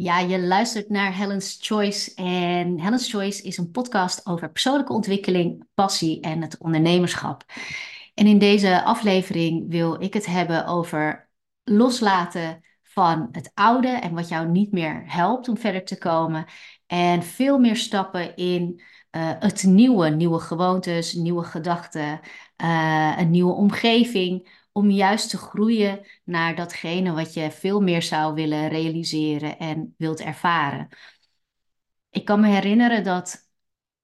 Ja, 0.00 0.18
je 0.18 0.40
luistert 0.40 0.88
naar 0.88 1.16
Helen's 1.16 1.58
Choice. 1.60 2.14
En 2.14 2.80
Helen's 2.80 3.10
Choice 3.10 3.42
is 3.42 3.56
een 3.56 3.70
podcast 3.70 4.26
over 4.26 4.50
persoonlijke 4.50 4.92
ontwikkeling, 4.92 5.66
passie 5.74 6.20
en 6.20 6.42
het 6.42 6.58
ondernemerschap. 6.58 7.44
En 8.14 8.26
in 8.26 8.38
deze 8.38 8.82
aflevering 8.84 9.70
wil 9.70 10.02
ik 10.02 10.14
het 10.14 10.26
hebben 10.26 10.66
over 10.66 11.30
loslaten 11.64 12.64
van 12.82 13.28
het 13.32 13.50
oude 13.54 13.88
en 13.88 14.14
wat 14.14 14.28
jou 14.28 14.48
niet 14.48 14.72
meer 14.72 15.02
helpt 15.06 15.48
om 15.48 15.56
verder 15.56 15.84
te 15.84 15.98
komen. 15.98 16.44
En 16.86 17.22
veel 17.22 17.58
meer 17.58 17.76
stappen 17.76 18.36
in 18.36 18.82
uh, 19.16 19.30
het 19.38 19.62
nieuwe, 19.62 20.08
nieuwe 20.08 20.38
gewoontes, 20.40 21.12
nieuwe 21.12 21.44
gedachten, 21.44 22.20
uh, 22.62 23.14
een 23.18 23.30
nieuwe 23.30 23.52
omgeving 23.52 24.59
om 24.72 24.90
juist 24.90 25.30
te 25.30 25.36
groeien 25.36 26.06
naar 26.24 26.54
datgene 26.54 27.12
wat 27.12 27.34
je 27.34 27.50
veel 27.50 27.80
meer 27.80 28.02
zou 28.02 28.34
willen 28.34 28.68
realiseren 28.68 29.58
en 29.58 29.94
wilt 29.98 30.20
ervaren. 30.20 30.88
Ik 32.10 32.24
kan 32.24 32.40
me 32.40 32.48
herinneren 32.48 33.04
dat 33.04 33.48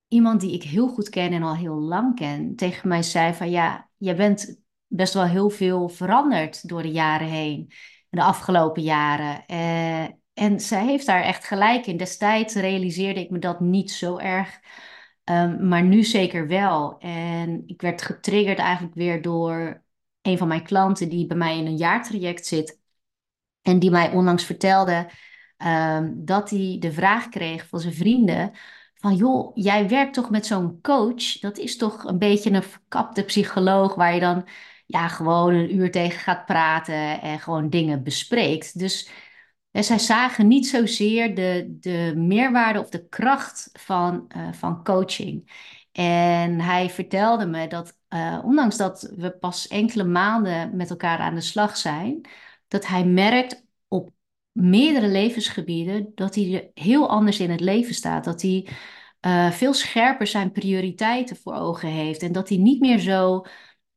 iemand 0.09 0.41
die 0.41 0.55
ik 0.55 0.63
heel 0.63 0.89
goed 0.89 1.09
ken 1.09 1.33
en 1.33 1.43
al 1.43 1.57
heel 1.57 1.81
lang 1.81 2.17
ken, 2.17 2.57
tegen 2.57 2.89
mij 2.89 3.03
zei 3.03 3.35
van 3.35 3.51
ja, 3.51 3.89
je 3.97 4.15
bent 4.15 4.61
best 4.87 5.15
wel 5.15 5.25
heel 5.25 5.51
veel 5.51 5.89
veranderd 5.89 6.69
door 6.69 6.83
de 6.83 6.91
jaren 6.91 7.29
heen, 7.29 7.73
de 8.11 8.23
afgelopen 8.23 8.83
jaren. 8.83 9.45
Uh, 9.47 10.07
en 10.33 10.61
zij 10.61 10.87
heeft 10.87 11.07
daar 11.07 11.23
echt 11.23 11.45
gelijk 11.45 11.87
in. 11.87 11.97
Destijds 11.97 12.55
realiseerde 12.55 13.21
ik 13.21 13.31
me 13.31 13.39
dat 13.39 13.61
niet 13.61 13.91
zo 13.91 14.19
erg. 14.19 14.61
Um, 15.25 15.69
maar 15.69 15.83
nu 15.83 16.05
zeker 16.05 16.47
wel. 16.47 16.99
En 16.99 17.63
ik 17.67 17.81
werd 17.81 18.03
getriggerd 18.03 18.59
eigenlijk 18.59 18.95
weer 18.95 19.23
door 19.23 19.85
een 20.27 20.39
van 20.39 20.49
mijn 20.49 20.65
klanten 20.65 21.09
die 21.09 21.27
bij 21.27 21.37
mij 21.37 21.59
in 21.59 21.67
een 21.67 21.77
jaartraject 21.77 22.47
zit. 22.47 22.81
En 23.63 23.79
die 23.79 23.91
mij 23.91 24.11
onlangs 24.11 24.45
vertelde 24.45 25.11
um, 25.67 26.25
dat 26.25 26.51
hij 26.51 26.77
de 26.81 26.93
vraag 26.93 27.29
kreeg 27.29 27.67
van 27.69 27.81
zijn 27.81 27.95
vrienden. 27.95 28.53
Van 28.95 29.15
joh, 29.15 29.51
jij 29.55 29.89
werkt 29.89 30.15
toch 30.15 30.31
met 30.31 30.47
zo'n 30.47 30.81
coach? 30.81 31.39
Dat 31.39 31.59
is 31.59 31.77
toch 31.77 32.05
een 32.05 32.19
beetje 32.19 32.51
een 32.51 32.63
verkapte 32.63 33.23
psycholoog 33.23 33.95
waar 33.95 34.15
je 34.15 34.21
dan 34.21 34.49
ja, 34.87 35.09
gewoon 35.09 35.55
een 35.55 35.75
uur 35.75 35.91
tegen 35.91 36.21
gaat 36.21 36.47
praten 36.47 37.21
en 37.21 37.41
gewoon 37.41 37.71
dingen 37.71 38.03
bespreekt. 38.03 38.79
Dus 38.79 39.11
zij 39.73 39.99
zagen 39.99 40.47
niet 40.47 40.67
zozeer 40.67 41.35
de, 41.35 41.77
de 41.81 42.13
meerwaarde 42.17 42.81
of 42.81 42.89
de 42.89 43.09
kracht 43.09 43.71
van, 43.73 44.29
uh, 44.37 44.53
van 44.53 44.85
coaching. 44.85 45.51
En 45.93 46.61
hij 46.61 46.91
vertelde 46.91 47.47
me 47.47 47.67
dat, 47.69 47.99
uh, 48.09 48.43
ondanks 48.45 48.77
dat 48.77 49.13
we 49.17 49.31
pas 49.31 49.69
enkele 49.69 50.05
maanden 50.05 50.77
met 50.77 50.91
elkaar 50.91 51.19
aan 51.19 51.35
de 51.35 51.41
slag 51.41 51.77
zijn, 51.77 52.29
dat 52.69 52.87
hij 52.87 53.05
merkt 53.05 53.65
op 53.89 54.11
meerdere 54.53 55.09
levensgebieden 55.09 56.13
dat 56.15 56.35
hij 56.35 56.71
heel 56.75 57.09
anders 57.09 57.41
in 57.41 57.51
het 57.51 57.61
leven 57.61 57.95
staat. 57.95 58.25
Dat 58.25 58.43
hij 58.43 58.69
uh, 59.21 59.51
veel 59.51 59.75
scherper 59.75 60.27
zijn 60.27 60.53
prioriteiten 60.53 61.37
voor 61.37 61.55
ogen 61.55 61.89
heeft. 61.89 62.23
En 62.23 62.33
dat 62.33 62.49
hij 62.49 62.59
niet 62.59 62.81
meer 62.81 62.99
zo 62.99 63.45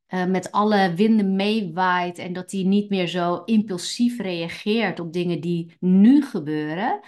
uh, 0.09 0.25
met 0.25 0.51
alle 0.51 0.93
winden 0.93 1.35
meewaait. 1.35 2.17
En 2.17 2.33
dat 2.33 2.51
hij 2.51 2.63
niet 2.63 2.89
meer 2.89 3.07
zo 3.07 3.43
impulsief 3.45 4.19
reageert 4.19 4.99
op 4.99 5.13
dingen 5.13 5.41
die 5.41 5.77
nu 5.79 6.23
gebeuren 6.25 6.99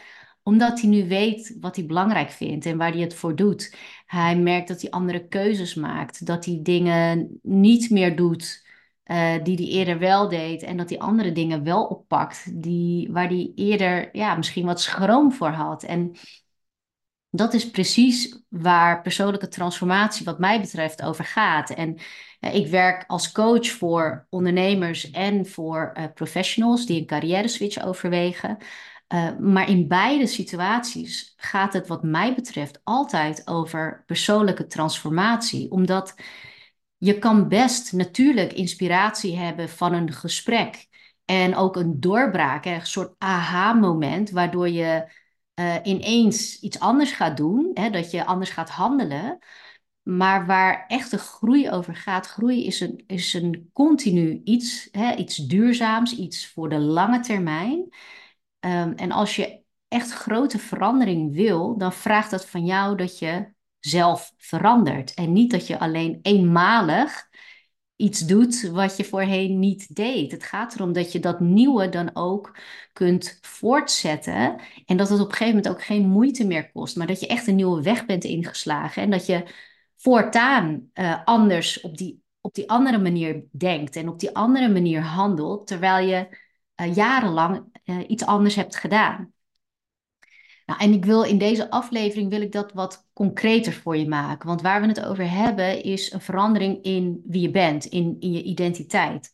omdat 0.44 0.82
hij 0.82 0.90
nu 0.90 1.08
weet 1.08 1.58
wat 1.60 1.76
hij 1.76 1.86
belangrijk 1.86 2.30
vindt 2.30 2.66
en 2.66 2.78
waar 2.78 2.92
hij 2.92 3.02
het 3.02 3.14
voor 3.14 3.36
doet. 3.36 3.76
Hij 4.06 4.36
merkt 4.36 4.68
dat 4.68 4.82
hij 4.82 4.90
andere 4.90 5.28
keuzes 5.28 5.76
maakt. 5.76 6.26
Dat 6.26 6.46
hij 6.46 6.60
dingen 6.64 7.40
niet 7.42 7.90
meer 7.90 8.16
doet 8.16 8.70
uh, 9.06 9.44
die 9.44 9.56
hij 9.56 9.66
eerder 9.66 10.00
wel 10.00 10.30
deed. 10.30 10.64
En 10.64 10.78
dat 10.78 10.90
hij 10.90 11.00
andere 11.00 11.32
dingen 11.32 11.64
wel 11.64 11.84
oppakt 11.84 12.62
die, 12.64 13.12
waar 13.12 13.28
hij 13.28 13.52
eerder 13.56 14.10
ja, 14.18 14.36
misschien 14.36 14.66
wat 14.66 14.82
schroom 14.82 15.32
voor 15.32 15.50
had. 15.50 15.84
En 15.84 16.16
dat 17.30 17.54
is 17.54 17.70
precies 17.70 18.44
waar 18.50 19.02
persoonlijke 19.02 19.48
transformatie, 19.48 20.26
wat 20.26 20.40
mij 20.40 20.62
betreft, 20.62 21.02
over 21.02 21.26
gaat. 21.26 21.70
En 21.70 21.98
uh, 22.40 22.56
ik 22.56 22.68
werk 22.68 23.04
als 23.08 23.32
coach 23.32 23.68
voor 23.68 24.28
ondernemers 24.30 25.12
en 25.12 25.46
voor 25.46 25.94
uh, 25.98 26.04
professionals 26.14 26.86
die 26.86 27.00
een 27.00 27.06
carrière 27.06 27.48
switch 27.48 27.84
overwegen. 27.84 28.58
Uh, 29.14 29.38
maar 29.40 29.70
in 29.70 29.88
beide 29.88 30.28
situaties 30.28 31.34
gaat 31.36 31.74
het, 31.74 31.88
wat 31.88 32.04
mij 32.04 32.36
betreft, 32.36 32.80
altijd 32.84 33.48
over 33.48 34.04
persoonlijke 34.06 34.68
transformatie. 34.68 35.72
Omdat 35.72 36.16
je 36.98 37.20
kan 37.20 37.48
best 37.48 37.94
natuurlijk 37.94 38.54
inspiratie 38.54 39.38
hebben 39.38 39.70
van 39.70 39.94
een 39.94 40.12
gesprek. 40.12 40.88
En 41.26 41.56
ook 41.56 41.76
een 41.76 42.00
doorbraak, 42.00 42.66
een 42.66 42.86
soort 42.86 43.16
aha-moment, 43.18 44.30
waardoor 44.30 44.70
je 44.70 45.12
uh, 45.56 45.76
ineens 45.84 46.60
iets 46.60 46.80
anders 46.80 47.12
gaat 47.12 47.38
doen, 47.38 47.72
hè, 47.74 47.90
dat 47.90 48.12
je 48.12 48.26
anders 48.26 48.50
gaat 48.50 48.70
handelen. 48.70 49.40
Maar 50.02 50.46
waar 50.46 50.86
echte 50.88 51.18
groei 51.18 51.70
over 51.70 51.96
gaat, 51.96 52.28
groei 52.28 52.66
is 52.66 52.80
een, 52.80 53.04
is 53.08 53.34
een 53.34 53.70
continu 53.74 54.42
iets, 54.44 54.88
hè, 54.92 55.16
iets 55.16 55.36
duurzaams, 55.36 56.18
iets 56.18 56.48
voor 56.48 56.70
de 56.70 56.80
lange 56.80 57.20
termijn. 57.20 57.90
Um, 58.66 58.94
en 58.94 59.12
als 59.12 59.36
je 59.36 59.62
echt 59.88 60.12
grote 60.12 60.60
verandering 60.60 61.34
wil, 61.34 61.78
dan 61.78 61.94
vraagt 61.94 62.32
dat 62.32 62.46
van 62.46 62.66
jou 62.66 62.98
dat 62.98 63.20
je 63.20 63.54
zelf 63.80 64.34
verandert. 64.38 65.14
En 65.14 65.34
niet 65.34 65.52
dat 65.52 65.68
je 65.68 65.80
alleen 65.80 66.20
eenmalig 66.22 67.30
iets 67.96 68.20
doet 68.20 68.70
wat 68.70 68.98
je 68.98 69.04
voorheen 69.04 69.60
niet 69.60 69.96
deed. 69.96 70.32
Het 70.32 70.44
gaat 70.44 70.76
erom 70.76 70.94
dat 70.94 71.12
je 71.12 71.20
dat 71.20 71.40
nieuwe 71.40 71.90
dan 71.90 72.10
ook 72.14 72.58
kunt 72.94 73.38
voortzetten. 73.42 74.56
En 74.86 74.98
dat 74.98 75.10
het 75.10 75.20
op 75.20 75.26
een 75.26 75.32
gegeven 75.32 75.56
moment 75.56 75.74
ook 75.74 75.84
geen 75.84 76.08
moeite 76.08 76.48
meer 76.48 76.72
kost. 76.72 76.96
Maar 76.96 77.08
dat 77.08 77.20
je 77.20 77.28
echt 77.28 77.48
een 77.48 77.56
nieuwe 77.56 77.82
weg 77.82 78.06
bent 78.06 78.24
ingeslagen. 78.24 79.04
En 79.04 79.10
dat 79.10 79.26
je 79.26 79.44
voortaan 79.98 80.90
uh, 80.94 81.24
anders 81.26 81.82
op 81.82 81.98
die, 81.98 82.24
op 82.42 82.54
die 82.54 82.70
andere 82.70 82.98
manier 82.98 83.44
denkt. 83.52 83.96
En 83.96 84.10
op 84.10 84.20
die 84.20 84.36
andere 84.36 84.70
manier 84.70 85.02
handelt. 85.02 85.68
Terwijl 85.68 86.08
je 86.08 86.28
uh, 86.82 86.96
jarenlang 86.96 87.64
uh, 87.86 87.98
iets 88.08 88.26
anders 88.26 88.56
hebt 88.56 88.76
gedaan. 88.76 89.34
Nou, 90.66 90.80
en 90.80 90.94
ik 90.94 91.06
wil 91.06 91.24
in 91.24 91.38
deze 91.38 91.70
aflevering 91.70 92.30
wil 92.30 92.42
ik 92.42 92.52
dat 92.52 92.74
wat 92.74 93.08
concreter 93.14 93.74
voor 93.74 93.98
je 93.98 94.08
maken. 94.08 94.48
Want 94.48 94.62
waar 94.62 94.82
we 94.82 94.88
het 94.88 95.06
over 95.06 95.32
hebben 95.32 95.84
is 95.84 96.12
een 96.12 96.22
verandering 96.22 96.84
in 96.84 97.22
wie 97.26 97.42
je 97.42 97.52
bent, 97.52 97.86
in, 97.86 98.16
in 98.20 98.32
je 98.32 98.44
identiteit. 98.44 99.32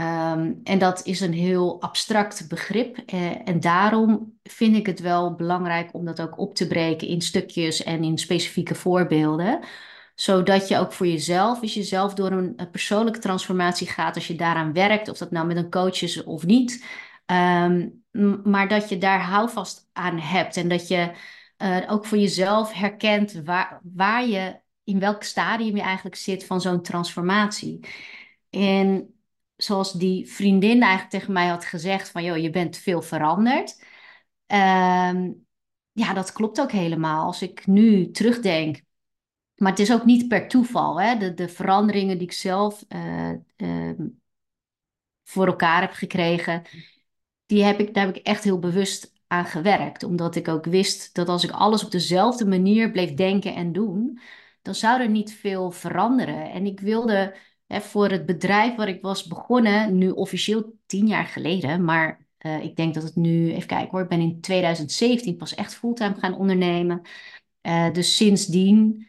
Um, 0.00 0.60
en 0.64 0.78
dat 0.78 1.06
is 1.06 1.20
een 1.20 1.32
heel 1.32 1.80
abstract 1.82 2.48
begrip. 2.48 3.02
Uh, 3.14 3.48
en 3.48 3.60
daarom 3.60 4.38
vind 4.42 4.76
ik 4.76 4.86
het 4.86 5.00
wel 5.00 5.34
belangrijk 5.34 5.94
om 5.94 6.04
dat 6.04 6.20
ook 6.20 6.38
op 6.38 6.54
te 6.54 6.66
breken 6.66 7.08
in 7.08 7.20
stukjes 7.20 7.82
en 7.82 8.04
in 8.04 8.18
specifieke 8.18 8.74
voorbeelden 8.74 9.60
zodat 10.20 10.68
je 10.68 10.78
ook 10.78 10.92
voor 10.92 11.06
jezelf, 11.06 11.60
als 11.60 11.74
je 11.74 11.82
zelf 11.82 12.14
door 12.14 12.30
een, 12.30 12.52
een, 12.56 12.70
persoonlijke 12.70 13.18
transformatie 13.18 13.86
gaat, 13.86 14.14
als 14.14 14.26
je 14.26 14.34
daaraan 14.34 14.72
werkt, 14.72 15.08
of 15.08 15.18
dat 15.18 15.30
nou 15.30 15.46
met 15.46 15.56
een 15.56 15.70
coach 15.70 16.02
is 16.02 16.24
of 16.24 16.46
niet, 16.46 16.84
um, 17.26 18.04
maar 18.44 18.68
dat 18.68 18.88
je 18.88 18.98
daar 18.98 19.22
houvast 19.22 19.88
aan 19.92 20.18
hebt 20.18 20.56
en 20.56 20.68
dat 20.68 20.88
je 20.88 21.12
uh, 21.58 21.92
ook 21.92 22.06
voor 22.06 22.18
jezelf 22.18 22.72
herkent 22.72 23.32
waar, 23.32 23.80
waar 23.82 24.26
je, 24.26 24.60
in 24.84 24.98
welk 24.98 25.22
stadium 25.22 25.76
je 25.76 25.82
eigenlijk 25.82 26.16
zit 26.16 26.46
van 26.46 26.60
zo'n 26.60 26.82
transformatie. 26.82 27.86
En 28.50 29.14
zoals 29.56 29.92
die 29.92 30.28
vriendin 30.28 30.82
eigenlijk 30.82 31.10
tegen 31.10 31.32
mij 31.32 31.46
had 31.46 31.64
gezegd 31.64 32.10
van, 32.10 32.24
joh, 32.24 32.36
je 32.36 32.50
bent 32.50 32.76
veel 32.76 33.02
veranderd. 33.02 33.84
Um, 34.46 35.46
ja, 35.92 36.12
dat 36.14 36.32
klopt 36.32 36.60
ook 36.60 36.72
helemaal. 36.72 37.26
Als 37.26 37.42
ik 37.42 37.66
nu 37.66 38.10
terugdenk 38.10 38.88
maar 39.60 39.70
het 39.70 39.80
is 39.80 39.92
ook 39.92 40.04
niet 40.04 40.28
per 40.28 40.48
toeval. 40.48 41.00
Hè? 41.00 41.16
De, 41.16 41.34
de 41.34 41.48
veranderingen 41.48 42.18
die 42.18 42.26
ik 42.26 42.32
zelf 42.32 42.84
uh, 42.88 43.32
uh, 43.56 43.98
voor 45.24 45.46
elkaar 45.46 45.80
heb 45.80 45.92
gekregen, 45.92 46.62
die 47.46 47.64
heb 47.64 47.80
ik, 47.80 47.94
daar 47.94 48.06
heb 48.06 48.16
ik 48.16 48.26
echt 48.26 48.44
heel 48.44 48.58
bewust 48.58 49.12
aan 49.26 49.44
gewerkt. 49.44 50.02
Omdat 50.02 50.36
ik 50.36 50.48
ook 50.48 50.64
wist 50.64 51.14
dat 51.14 51.28
als 51.28 51.44
ik 51.44 51.50
alles 51.50 51.84
op 51.84 51.90
dezelfde 51.90 52.46
manier 52.46 52.90
bleef 52.90 53.14
denken 53.14 53.54
en 53.54 53.72
doen, 53.72 54.20
dan 54.62 54.74
zou 54.74 55.00
er 55.00 55.08
niet 55.08 55.32
veel 55.32 55.70
veranderen. 55.70 56.50
En 56.50 56.66
ik 56.66 56.80
wilde 56.80 57.36
hè, 57.66 57.80
voor 57.80 58.10
het 58.10 58.26
bedrijf 58.26 58.74
waar 58.74 58.88
ik 58.88 59.02
was 59.02 59.26
begonnen, 59.26 59.98
nu 59.98 60.10
officieel 60.10 60.74
tien 60.86 61.06
jaar 61.06 61.26
geleden, 61.26 61.84
maar 61.84 62.26
uh, 62.40 62.64
ik 62.64 62.76
denk 62.76 62.94
dat 62.94 63.02
het 63.02 63.16
nu, 63.16 63.52
even 63.52 63.68
kijken 63.68 63.90
hoor, 63.90 64.02
ik 64.02 64.08
ben 64.08 64.20
in 64.20 64.40
2017 64.40 65.36
pas 65.36 65.54
echt 65.54 65.74
fulltime 65.74 66.14
gaan 66.14 66.34
ondernemen. 66.34 67.02
Uh, 67.62 67.92
dus 67.92 68.16
sindsdien 68.16 69.08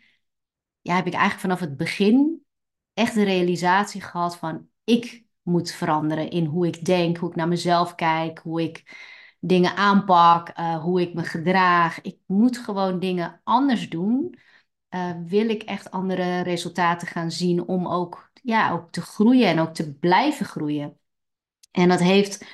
ja, 0.82 0.96
heb 0.96 1.06
ik 1.06 1.14
eigenlijk 1.14 1.42
vanaf 1.42 1.60
het 1.60 1.78
begin 1.78 2.46
echt 2.94 3.14
de 3.14 3.24
realisatie 3.24 4.02
gehad 4.02 4.38
van 4.38 4.68
ik 4.84 5.24
moet 5.42 5.72
veranderen 5.72 6.30
in 6.30 6.46
hoe 6.46 6.68
ik 6.68 6.86
denk, 6.86 7.18
hoe 7.18 7.30
ik 7.30 7.36
naar 7.36 7.48
mezelf 7.48 7.96
kijk, 7.96 8.40
hoe 8.40 8.62
ik 8.62 8.98
dingen 9.40 9.76
aanpak, 9.76 10.60
uh, 10.60 10.82
hoe 10.84 11.02
ik 11.02 11.14
me 11.14 11.24
gedraag. 11.24 12.02
Ik 12.02 12.18
moet 12.26 12.58
gewoon 12.58 13.00
dingen 13.00 13.42
anders 13.44 13.90
doen. 13.90 14.40
Uh, 14.90 15.12
wil 15.26 15.50
ik 15.50 15.64
echt 15.64 15.92
andere 15.92 16.42
resultaten 16.42 17.08
gaan 17.08 17.32
zien 17.32 17.68
om 17.68 17.88
ook, 17.88 18.32
ja, 18.42 18.72
ook 18.72 18.92
te 18.92 19.02
groeien 19.02 19.48
en 19.48 19.60
ook 19.60 19.74
te 19.74 19.94
blijven 19.94 20.46
groeien. 20.46 20.98
En 21.72 21.90
dat 21.90 22.00
heeft 22.00 22.46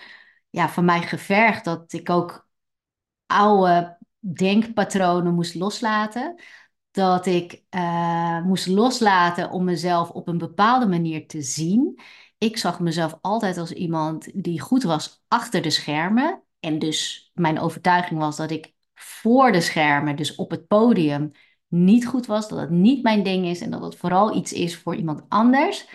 ja, 0.49 0.69
van 0.69 0.85
mij 0.85 1.01
gevergd 1.01 1.65
dat 1.65 1.93
ik 1.93 2.09
ook 2.09 2.47
oude 3.25 3.97
denkpatronen 4.19 5.33
moest 5.33 5.55
loslaten. 5.55 6.41
Dat 6.97 7.25
ik 7.25 7.63
uh, 7.75 8.43
moest 8.43 8.67
loslaten 8.67 9.51
om 9.51 9.63
mezelf 9.63 10.09
op 10.09 10.27
een 10.27 10.37
bepaalde 10.37 10.87
manier 10.87 11.27
te 11.27 11.41
zien. 11.41 11.99
Ik 12.37 12.57
zag 12.57 12.79
mezelf 12.79 13.17
altijd 13.21 13.57
als 13.57 13.71
iemand 13.71 14.43
die 14.43 14.59
goed 14.59 14.83
was 14.83 15.23
achter 15.27 15.61
de 15.61 15.69
schermen. 15.69 16.43
En 16.59 16.79
dus 16.79 17.31
mijn 17.33 17.59
overtuiging 17.59 18.19
was 18.19 18.37
dat 18.37 18.51
ik 18.51 18.73
voor 18.93 19.51
de 19.51 19.61
schermen, 19.61 20.15
dus 20.15 20.35
op 20.35 20.51
het 20.51 20.67
podium, 20.67 21.31
niet 21.67 22.07
goed 22.07 22.25
was. 22.25 22.49
Dat 22.49 22.59
het 22.59 22.69
niet 22.69 23.03
mijn 23.03 23.23
ding 23.23 23.45
is 23.45 23.61
en 23.61 23.71
dat 23.71 23.83
het 23.83 23.95
vooral 23.95 24.35
iets 24.35 24.53
is 24.53 24.77
voor 24.77 24.95
iemand 24.95 25.21
anders. 25.27 25.87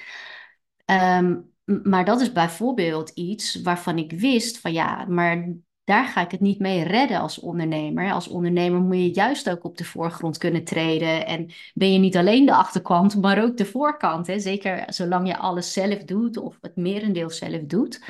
Um, 0.85 1.51
maar 1.65 2.05
dat 2.05 2.21
is 2.21 2.33
bijvoorbeeld 2.33 3.09
iets 3.09 3.63
waarvan 3.63 3.99
ik 3.99 4.13
wist 4.13 4.59
van 4.59 4.73
ja, 4.73 5.05
maar 5.05 5.55
daar 5.93 6.07
ga 6.07 6.21
ik 6.21 6.31
het 6.31 6.41
niet 6.41 6.59
mee 6.59 6.83
redden 6.83 7.21
als 7.21 7.39
ondernemer. 7.39 8.13
Als 8.13 8.29
ondernemer 8.29 8.81
moet 8.81 8.97
je 8.97 9.15
juist 9.15 9.51
ook 9.51 9.65
op 9.65 9.77
de 9.77 9.85
voorgrond 9.85 10.39
kunnen 10.39 10.65
treden. 10.65 11.27
En 11.27 11.51
ben 11.75 11.93
je 11.93 11.99
niet 11.99 12.17
alleen 12.17 12.47
de 12.47 12.55
achterkant, 12.55 13.21
maar 13.21 13.43
ook 13.43 13.57
de 13.57 13.65
voorkant. 13.65 14.27
Hè? 14.27 14.39
Zeker 14.39 14.85
zolang 14.87 15.27
je 15.27 15.37
alles 15.37 15.73
zelf 15.73 16.05
doet 16.05 16.37
of 16.37 16.59
het 16.61 16.77
merendeel 16.77 17.31
zelf 17.31 17.63
doet. 17.63 18.05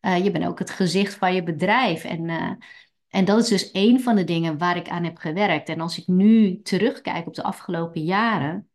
Uh, 0.00 0.24
je 0.24 0.30
bent 0.30 0.46
ook 0.46 0.58
het 0.58 0.70
gezicht 0.70 1.14
van 1.14 1.34
je 1.34 1.42
bedrijf. 1.42 2.04
En, 2.04 2.28
uh, 2.28 2.50
en 3.08 3.24
dat 3.24 3.38
is 3.38 3.48
dus 3.48 3.70
een 3.72 4.00
van 4.00 4.16
de 4.16 4.24
dingen 4.24 4.58
waar 4.58 4.76
ik 4.76 4.88
aan 4.88 5.04
heb 5.04 5.16
gewerkt. 5.16 5.68
En 5.68 5.80
als 5.80 5.98
ik 5.98 6.06
nu 6.06 6.62
terugkijk 6.62 7.26
op 7.26 7.34
de 7.34 7.42
afgelopen 7.42 8.02
jaren, 8.02 8.68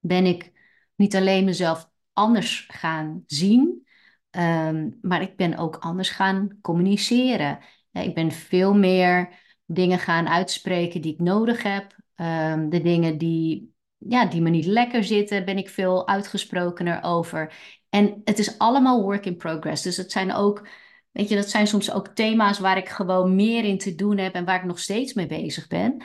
ben 0.00 0.26
ik 0.26 0.52
niet 0.96 1.16
alleen 1.16 1.44
mezelf 1.44 1.90
anders 2.12 2.66
gaan 2.70 3.22
zien, 3.26 3.86
ehm, 4.32 4.90
maar 5.00 5.22
ik 5.22 5.36
ben 5.36 5.56
ook 5.56 5.76
anders 5.76 6.10
gaan 6.10 6.58
communiceren. 6.60 7.58
Ik 7.92 8.14
ben 8.14 8.32
veel 8.32 8.74
meer 8.74 9.40
dingen 9.66 9.98
gaan 9.98 10.28
uitspreken 10.28 11.00
die 11.00 11.12
ik 11.12 11.20
nodig 11.20 11.62
heb. 11.62 11.96
Ehm, 12.14 12.68
de 12.68 12.80
dingen 12.80 13.18
die, 13.18 13.74
ja, 13.98 14.26
die 14.26 14.40
me 14.40 14.50
niet 14.50 14.64
lekker 14.66 15.04
zitten, 15.04 15.44
ben 15.44 15.58
ik 15.58 15.68
veel 15.68 16.08
uitgesprokener 16.08 17.02
over. 17.02 17.54
En 17.88 18.20
het 18.24 18.38
is 18.38 18.58
allemaal 18.58 19.02
work 19.02 19.26
in 19.26 19.36
progress. 19.36 19.82
Dus 19.82 19.96
het 19.96 20.12
zijn 20.12 20.32
ook, 20.32 20.68
weet 21.10 21.28
je, 21.28 21.34
dat 21.34 21.50
zijn 21.50 21.66
soms 21.66 21.92
ook 21.92 22.08
thema's 22.08 22.58
waar 22.58 22.76
ik 22.76 22.88
gewoon 22.88 23.34
meer 23.34 23.64
in 23.64 23.78
te 23.78 23.94
doen 23.94 24.18
heb 24.18 24.34
en 24.34 24.44
waar 24.44 24.58
ik 24.58 24.64
nog 24.64 24.78
steeds 24.78 25.12
mee 25.12 25.26
bezig 25.26 25.66
ben. 25.66 26.02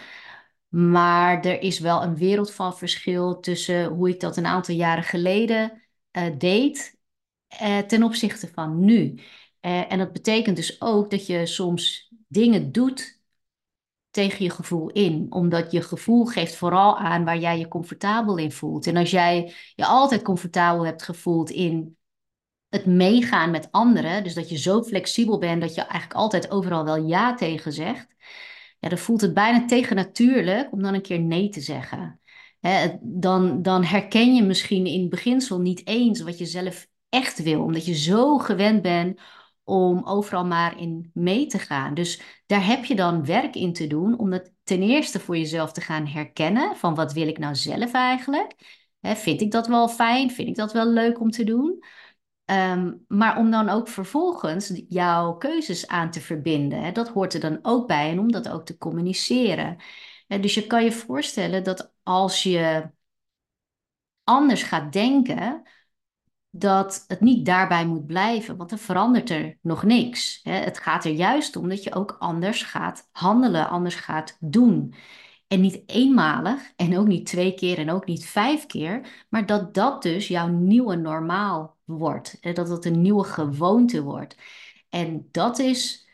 Maar 0.68 1.42
er 1.46 1.62
is 1.62 1.80
wel 1.80 2.04
een 2.04 2.16
wereld 2.16 2.52
van 2.52 2.78
verschil 2.78 3.40
tussen 3.40 3.86
hoe 3.86 4.10
ik 4.10 4.20
dat 4.20 4.38
een 4.38 4.46
aantal 4.46 4.76
jaren 4.76 5.04
geleden 5.04 5.82
uh, 6.12 6.24
deed 6.38 6.97
uh, 7.62 7.78
ten 7.78 8.04
opzichte 8.04 8.50
van 8.54 8.86
nu. 8.86 9.14
Uh, 9.62 9.92
en 9.92 9.98
dat 9.98 10.12
betekent 10.12 10.56
dus 10.56 10.82
ook 10.82 11.10
dat 11.10 11.26
je 11.26 11.46
soms 11.46 12.12
dingen 12.28 12.72
doet 12.72 13.22
tegen 14.10 14.44
je 14.44 14.50
gevoel 14.50 14.90
in. 14.90 15.26
Omdat 15.30 15.72
je 15.72 15.82
gevoel 15.82 16.26
geeft 16.26 16.56
vooral 16.56 16.98
aan 16.98 17.26
waar 17.26 17.38
jij 17.38 17.60
je 17.60 17.68
comfortabel 17.68 18.38
in 18.38 18.52
voelt. 18.52 18.88
En 18.88 18.98
als 18.98 19.12
jij 19.12 19.54
je 19.76 19.86
altijd 19.86 20.22
comfortabel 20.22 20.86
hebt 20.86 21.04
gevoeld 21.04 21.50
in 21.50 21.98
het 22.70 22.86
meegaan 22.86 23.52
met 23.52 23.72
anderen, 23.72 24.24
dus 24.24 24.34
dat 24.34 24.50
je 24.50 24.58
zo 24.58 24.84
flexibel 24.84 25.38
bent 25.38 25.62
dat 25.62 25.76
je 25.76 25.82
eigenlijk 25.82 26.14
altijd 26.14 26.52
overal 26.52 26.84
wel 26.84 27.06
ja 27.06 27.34
tegen 27.34 27.74
zegt, 27.74 28.08
ja, 28.80 28.90
dan 28.90 28.98
voelt 28.98 29.22
het 29.22 29.34
bijna 29.34 29.66
tegennatuurlijk 29.66 30.72
om 30.72 30.82
dan 30.82 30.94
een 30.94 31.02
keer 31.02 31.20
nee 31.20 31.50
te 31.50 31.62
zeggen 31.62 32.22
dan, 33.02 33.62
dan 33.62 33.84
herken 33.84 34.36
je 34.36 34.44
misschien 34.44 34.86
in 34.86 35.10
beginsel 35.10 35.60
niet 35.60 35.88
eens 35.88 36.22
wat 36.22 36.38
je 36.38 36.46
zelf 36.46 36.88
echt 37.10 37.44
wil, 37.44 37.64
omdat 37.64 37.86
je 37.86 37.96
zo 37.96 38.38
gewend 38.38 38.82
bent 38.82 39.20
om 39.64 40.06
overal 40.06 40.46
maar 40.46 40.80
in 40.80 41.12
mee 41.14 41.48
te 41.48 41.60
gaan. 41.60 41.94
Dus 41.94 42.22
daar 42.46 42.66
heb 42.66 42.86
je 42.86 42.96
dan 42.96 43.26
werk 43.26 43.56
in 43.56 43.74
te 43.74 43.88
doen 43.88 44.18
om 44.18 44.30
dat 44.30 44.52
ten 44.64 44.82
eerste 44.82 45.20
voor 45.20 45.38
jezelf 45.38 45.72
te 45.72 45.82
gaan 45.82 46.08
herkennen 46.08 46.76
van 46.76 46.96
wat 46.96 47.14
wil 47.14 47.28
ik 47.28 47.38
nou 47.38 47.56
zelf 47.56 47.92
eigenlijk? 47.94 48.56
vind 49.02 49.42
ik 49.42 49.52
dat 49.52 49.68
wel 49.68 49.88
fijn? 49.90 50.32
Vind 50.32 50.48
ik 50.48 50.56
dat 50.56 50.74
wel 50.74 50.88
leuk 50.88 51.20
om 51.20 51.32
te 51.32 51.44
doen? 51.44 51.84
Ehm, 52.46 52.94
maar 53.08 53.38
om 53.38 53.52
dan 53.52 53.70
ook 53.70 53.88
vervolgens 53.88 54.82
jouw 54.88 55.34
keuzes 55.38 55.88
aan 55.88 56.12
te 56.12 56.22
verbinden. 56.22 56.94
dat 56.94 57.10
hoort 57.10 57.34
er 57.34 57.40
dan 57.40 57.60
ook 57.62 57.88
bij 57.88 58.10
en 58.12 58.20
om 58.20 58.32
dat 58.32 58.50
ook 58.50 58.66
te 58.66 58.78
communiceren 58.78 59.78
dus 60.28 60.54
je 60.54 60.68
kan 60.68 60.84
je 60.84 60.92
voorstellen 60.92 61.64
dat 61.64 61.94
als 62.04 62.44
je 62.44 62.90
anders 64.24 64.64
gaat 64.64 64.94
denken, 64.94 65.64
dat 66.60 67.04
het 67.08 67.22
niet 67.22 67.46
daarbij 67.46 67.88
moet 67.88 68.06
blijven, 68.06 68.58
want 68.58 68.70
dan 68.70 68.80
verandert 68.80 69.30
er 69.30 69.58
nog 69.62 69.84
niks. 69.84 70.40
Het 70.44 70.80
gaat 70.80 71.06
er 71.06 71.12
juist 71.12 71.56
om 71.56 71.70
dat 71.70 71.84
je 71.84 71.94
ook 71.94 72.16
anders 72.20 72.64
gaat 72.64 73.10
handelen, 73.12 73.70
anders 73.70 73.96
gaat 73.96 74.38
doen. 74.40 74.94
En 75.48 75.62
niet 75.62 75.84
eenmalig 75.86 76.72
en 76.76 76.98
ook 76.98 77.08
niet 77.08 77.26
twee 77.26 77.54
keer 77.54 77.78
en 77.78 77.90
ook 77.90 78.06
niet 78.06 78.26
vijf 78.26 78.66
keer, 78.66 79.26
maar 79.30 79.46
dat 79.46 79.74
dat 79.74 80.04
dus 80.04 80.28
jouw 80.28 80.48
nieuwe 80.48 80.96
normaal 80.96 81.78
wordt. 81.86 82.56
Dat 82.56 82.70
het 82.70 82.86
een 82.86 83.02
nieuwe 83.02 83.24
gewoonte 83.24 84.04
wordt. 84.04 84.36
En 84.90 85.28
dat 85.32 85.60
is 85.60 86.08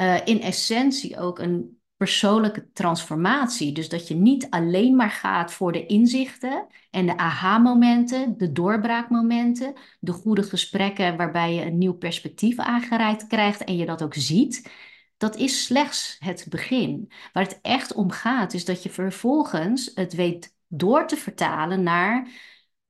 uh, 0.00 0.26
in 0.26 0.40
essentie 0.40 1.18
ook 1.18 1.38
een 1.38 1.77
persoonlijke 1.98 2.72
transformatie. 2.72 3.72
Dus 3.72 3.88
dat 3.88 4.08
je 4.08 4.14
niet 4.14 4.50
alleen 4.50 4.96
maar 4.96 5.10
gaat 5.10 5.52
voor 5.52 5.72
de 5.72 5.86
inzichten 5.86 6.66
en 6.90 7.06
de 7.06 7.16
aha-momenten, 7.16 8.38
de 8.38 8.52
doorbraakmomenten, 8.52 9.74
de 10.00 10.12
goede 10.12 10.42
gesprekken 10.42 11.16
waarbij 11.16 11.54
je 11.54 11.64
een 11.64 11.78
nieuw 11.78 11.92
perspectief 11.92 12.58
aangereikt 12.58 13.26
krijgt 13.26 13.64
en 13.64 13.76
je 13.76 13.86
dat 13.86 14.02
ook 14.02 14.14
ziet. 14.14 14.70
Dat 15.16 15.36
is 15.36 15.64
slechts 15.64 16.16
het 16.18 16.46
begin. 16.48 17.12
Waar 17.32 17.42
het 17.42 17.58
echt 17.62 17.94
om 17.94 18.10
gaat, 18.10 18.54
is 18.54 18.64
dat 18.64 18.82
je 18.82 18.90
vervolgens 18.90 19.90
het 19.94 20.12
weet 20.12 20.54
door 20.66 21.06
te 21.06 21.16
vertalen 21.16 21.82
naar: 21.82 22.28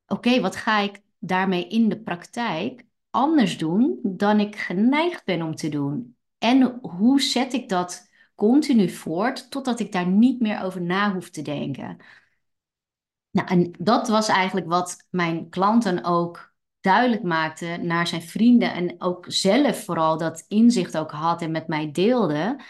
oké, 0.07 0.41
wat 0.41 0.57
ga 0.57 0.79
ik 0.79 1.01
daarmee 1.19 1.69
in 1.69 1.89
de 1.89 2.01
praktijk 2.01 2.85
anders 3.11 3.59
doen 3.59 3.99
dan 4.03 4.41
ik 4.41 4.57
geneigd 4.57 5.25
ben 5.25 5.43
om 5.43 5.55
te 5.55 5.69
doen? 5.69 6.17
En 6.39 6.79
hoe 6.83 7.21
zet 7.21 7.53
ik 7.53 7.69
dat 7.69 8.08
continu 8.38 8.88
voort 8.88 9.50
totdat 9.50 9.81
ik 9.81 9.93
daar 9.93 10.06
niet 10.06 10.40
meer 10.40 10.62
over 10.62 10.82
na 10.82 11.12
hoef 11.12 11.31
te 11.31 11.43
denken. 11.43 11.96
Nou, 13.31 13.49
en 13.49 13.75
dat 13.79 14.08
was 14.08 14.29
eigenlijk 14.29 14.67
wat 14.67 15.06
mijn 15.11 15.49
klanten 15.49 16.05
ook 16.05 16.55
duidelijk 16.81 17.23
maakte 17.23 17.79
naar 17.82 18.06
zijn 18.06 18.23
vrienden 18.23 18.73
en 18.73 18.94
ook 18.99 19.25
zelf 19.29 19.85
vooral 19.85 20.19
dat 20.19 20.44
inzicht 20.49 20.96
ook 20.96 21.11
had 21.11 21.43
en 21.43 21.50
met 21.50 21.67
mij 21.69 21.90
deelde. 21.90 22.61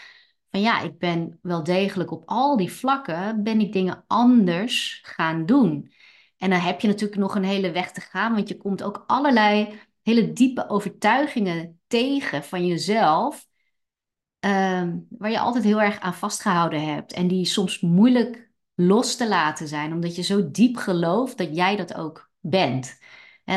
Van 0.51 0.61
ja, 0.61 0.81
ik 0.81 0.99
ben 0.99 1.39
wel 1.43 1.63
degelijk 1.63 2.11
op 2.11 2.23
al 2.27 2.57
die 2.57 2.73
vlakken 2.73 3.43
ben 3.43 3.61
ik 3.61 3.73
dingen 3.73 4.05
anders 4.07 5.01
gaan 5.03 5.47
doen. 5.47 5.93
En 6.37 6.51
dan 6.51 6.59
heb 6.59 6.81
je 6.81 6.89
natuurlijk 6.89 7.21
nog 7.21 7.35
een 7.35 7.45
hele 7.45 7.71
weg 7.71 7.93
te 7.93 8.01
gaan, 8.01 8.35
want 8.35 8.49
je 8.49 8.57
komt 8.57 8.83
ook 8.83 9.05
allerlei 9.07 9.81
hele 10.03 10.33
diepe 10.33 10.69
overtuigingen 10.69 11.81
tegen 11.87 12.45
van 12.45 12.67
jezelf 12.67 13.48
Ehm, 14.41 14.99
waar 15.09 15.31
je 15.31 15.39
altijd 15.39 15.65
heel 15.65 15.81
erg 15.83 16.01
aan 16.01 16.15
vastgehouden 16.15 16.95
hebt. 16.95 17.13
En 17.13 17.29
die 17.29 17.45
soms 17.45 17.81
moeilijk 17.81 18.51
los 18.75 19.17
te 19.17 19.29
laten 19.29 19.69
zijn, 19.69 19.93
omdat 19.93 20.17
je 20.17 20.23
zo 20.23 20.51
diep 20.51 20.77
gelooft 20.77 21.39
dat 21.39 21.57
jij 21.57 21.77
dat 21.77 21.95
ook 21.95 22.31
bent. 22.41 22.99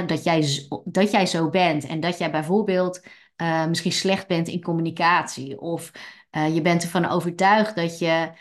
dat, 0.05 0.23
jij, 0.23 0.67
dat 0.85 1.11
jij 1.11 1.25
zo 1.25 1.49
bent 1.49 1.85
en 1.85 1.99
dat 1.99 2.17
jij 2.17 2.31
bijvoorbeeld 2.31 3.05
uh, 3.41 3.65
misschien 3.67 3.91
slecht 3.91 4.27
bent 4.27 4.47
in 4.47 4.61
communicatie. 4.61 5.59
Of 5.59 5.91
uh, 6.31 6.55
je 6.55 6.61
bent 6.61 6.83
ervan 6.83 7.05
overtuigd 7.05 7.75
dat 7.75 7.99
je 7.99 8.31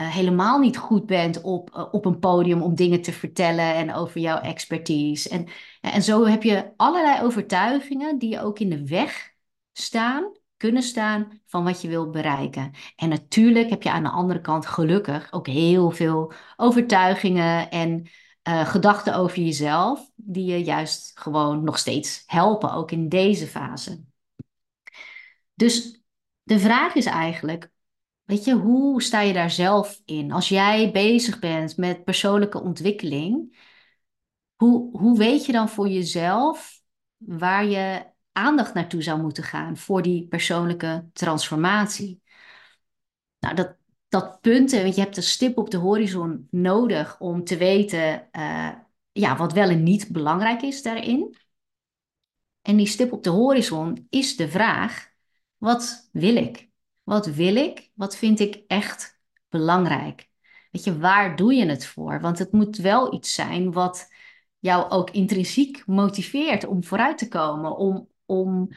uh, 0.00 0.08
helemaal 0.14 0.58
niet 0.58 0.76
goed 0.76 1.06
bent 1.06 1.40
op, 1.40 1.88
op 1.92 2.04
een 2.04 2.18
podium 2.18 2.62
om 2.62 2.74
dingen 2.74 3.02
te 3.02 3.12
vertellen 3.12 3.74
en 3.74 3.94
over 3.94 4.20
jouw 4.20 4.40
expertise. 4.40 5.28
En, 5.28 5.46
en 5.80 6.02
zo 6.02 6.26
heb 6.26 6.42
je 6.42 6.72
allerlei 6.76 7.22
overtuigingen 7.22 8.18
die 8.18 8.40
ook 8.40 8.58
in 8.58 8.70
de 8.70 8.86
weg 8.86 9.34
staan 9.72 10.32
kunnen 10.56 10.82
staan 10.82 11.40
van 11.46 11.64
wat 11.64 11.82
je 11.82 11.88
wilt 11.88 12.10
bereiken. 12.10 12.72
En 12.96 13.08
natuurlijk 13.08 13.70
heb 13.70 13.82
je 13.82 13.90
aan 13.90 14.02
de 14.02 14.08
andere 14.10 14.40
kant 14.40 14.66
gelukkig 14.66 15.32
ook 15.32 15.46
heel 15.46 15.90
veel 15.90 16.32
overtuigingen 16.56 17.70
en 17.70 18.08
uh, 18.48 18.68
gedachten 18.68 19.14
over 19.14 19.42
jezelf, 19.42 20.10
die 20.14 20.44
je 20.44 20.64
juist 20.64 21.20
gewoon 21.20 21.64
nog 21.64 21.78
steeds 21.78 22.22
helpen, 22.26 22.72
ook 22.72 22.90
in 22.90 23.08
deze 23.08 23.46
fase. 23.46 24.04
Dus 25.54 26.02
de 26.42 26.58
vraag 26.58 26.94
is 26.94 27.06
eigenlijk, 27.06 27.70
weet 28.22 28.44
je, 28.44 28.54
hoe 28.54 29.02
sta 29.02 29.20
je 29.20 29.32
daar 29.32 29.50
zelf 29.50 30.00
in? 30.04 30.32
Als 30.32 30.48
jij 30.48 30.90
bezig 30.92 31.38
bent 31.38 31.76
met 31.76 32.04
persoonlijke 32.04 32.60
ontwikkeling, 32.60 33.58
hoe, 34.54 34.98
hoe 34.98 35.18
weet 35.18 35.46
je 35.46 35.52
dan 35.52 35.68
voor 35.68 35.88
jezelf 35.88 36.80
waar 37.16 37.64
je 37.64 38.14
aandacht 38.36 38.74
naartoe 38.74 39.02
zou 39.02 39.20
moeten 39.20 39.44
gaan 39.44 39.76
voor 39.76 40.02
die 40.02 40.26
persoonlijke 40.28 41.08
transformatie. 41.12 42.22
Nou, 43.38 43.54
dat, 43.54 43.76
dat 44.08 44.40
punten, 44.40 44.82
want 44.82 44.94
je 44.94 45.00
hebt 45.00 45.16
een 45.16 45.22
stip 45.22 45.58
op 45.58 45.70
de 45.70 45.76
horizon 45.76 46.48
nodig 46.50 47.20
om 47.20 47.44
te 47.44 47.56
weten 47.56 48.28
uh, 48.32 48.72
ja, 49.12 49.36
wat 49.36 49.52
wel 49.52 49.68
en 49.68 49.82
niet 49.82 50.08
belangrijk 50.08 50.62
is 50.62 50.82
daarin. 50.82 51.36
En 52.62 52.76
die 52.76 52.86
stip 52.86 53.12
op 53.12 53.22
de 53.22 53.30
horizon 53.30 54.06
is 54.10 54.36
de 54.36 54.48
vraag: 54.48 55.10
wat 55.56 56.08
wil 56.12 56.36
ik? 56.36 56.68
Wat 57.02 57.26
wil 57.26 57.56
ik? 57.56 57.90
Wat 57.94 58.16
vind 58.16 58.40
ik 58.40 58.62
echt 58.66 59.20
belangrijk? 59.48 60.28
Weet 60.70 60.84
je, 60.84 60.98
waar 60.98 61.36
doe 61.36 61.54
je 61.54 61.66
het 61.66 61.86
voor? 61.86 62.20
Want 62.20 62.38
het 62.38 62.52
moet 62.52 62.76
wel 62.76 63.14
iets 63.14 63.34
zijn 63.34 63.72
wat 63.72 64.08
jou 64.58 64.90
ook 64.90 65.10
intrinsiek 65.10 65.86
motiveert 65.86 66.66
om 66.66 66.84
vooruit 66.84 67.18
te 67.18 67.28
komen, 67.28 67.76
om, 67.76 68.08
om 68.26 68.68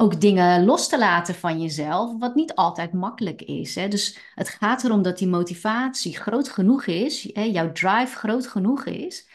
ook 0.00 0.20
dingen 0.20 0.64
los 0.64 0.88
te 0.88 0.98
laten 0.98 1.34
van 1.34 1.60
jezelf, 1.60 2.18
wat 2.18 2.34
niet 2.34 2.54
altijd 2.54 2.92
makkelijk 2.92 3.42
is. 3.42 3.74
Hè? 3.74 3.88
Dus 3.88 4.18
het 4.34 4.48
gaat 4.48 4.84
erom 4.84 5.02
dat 5.02 5.18
die 5.18 5.28
motivatie 5.28 6.16
groot 6.16 6.48
genoeg 6.48 6.86
is, 6.86 7.30
hè, 7.32 7.42
jouw 7.42 7.72
drive 7.72 8.16
groot 8.16 8.46
genoeg 8.46 8.84
is, 8.84 9.28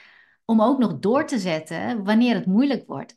om 0.45 0.61
ook 0.61 0.79
nog 0.79 0.99
door 0.99 1.25
te 1.25 1.39
zetten 1.39 2.03
wanneer 2.03 2.35
het 2.35 2.45
moeilijk 2.45 2.87
wordt. 2.87 3.15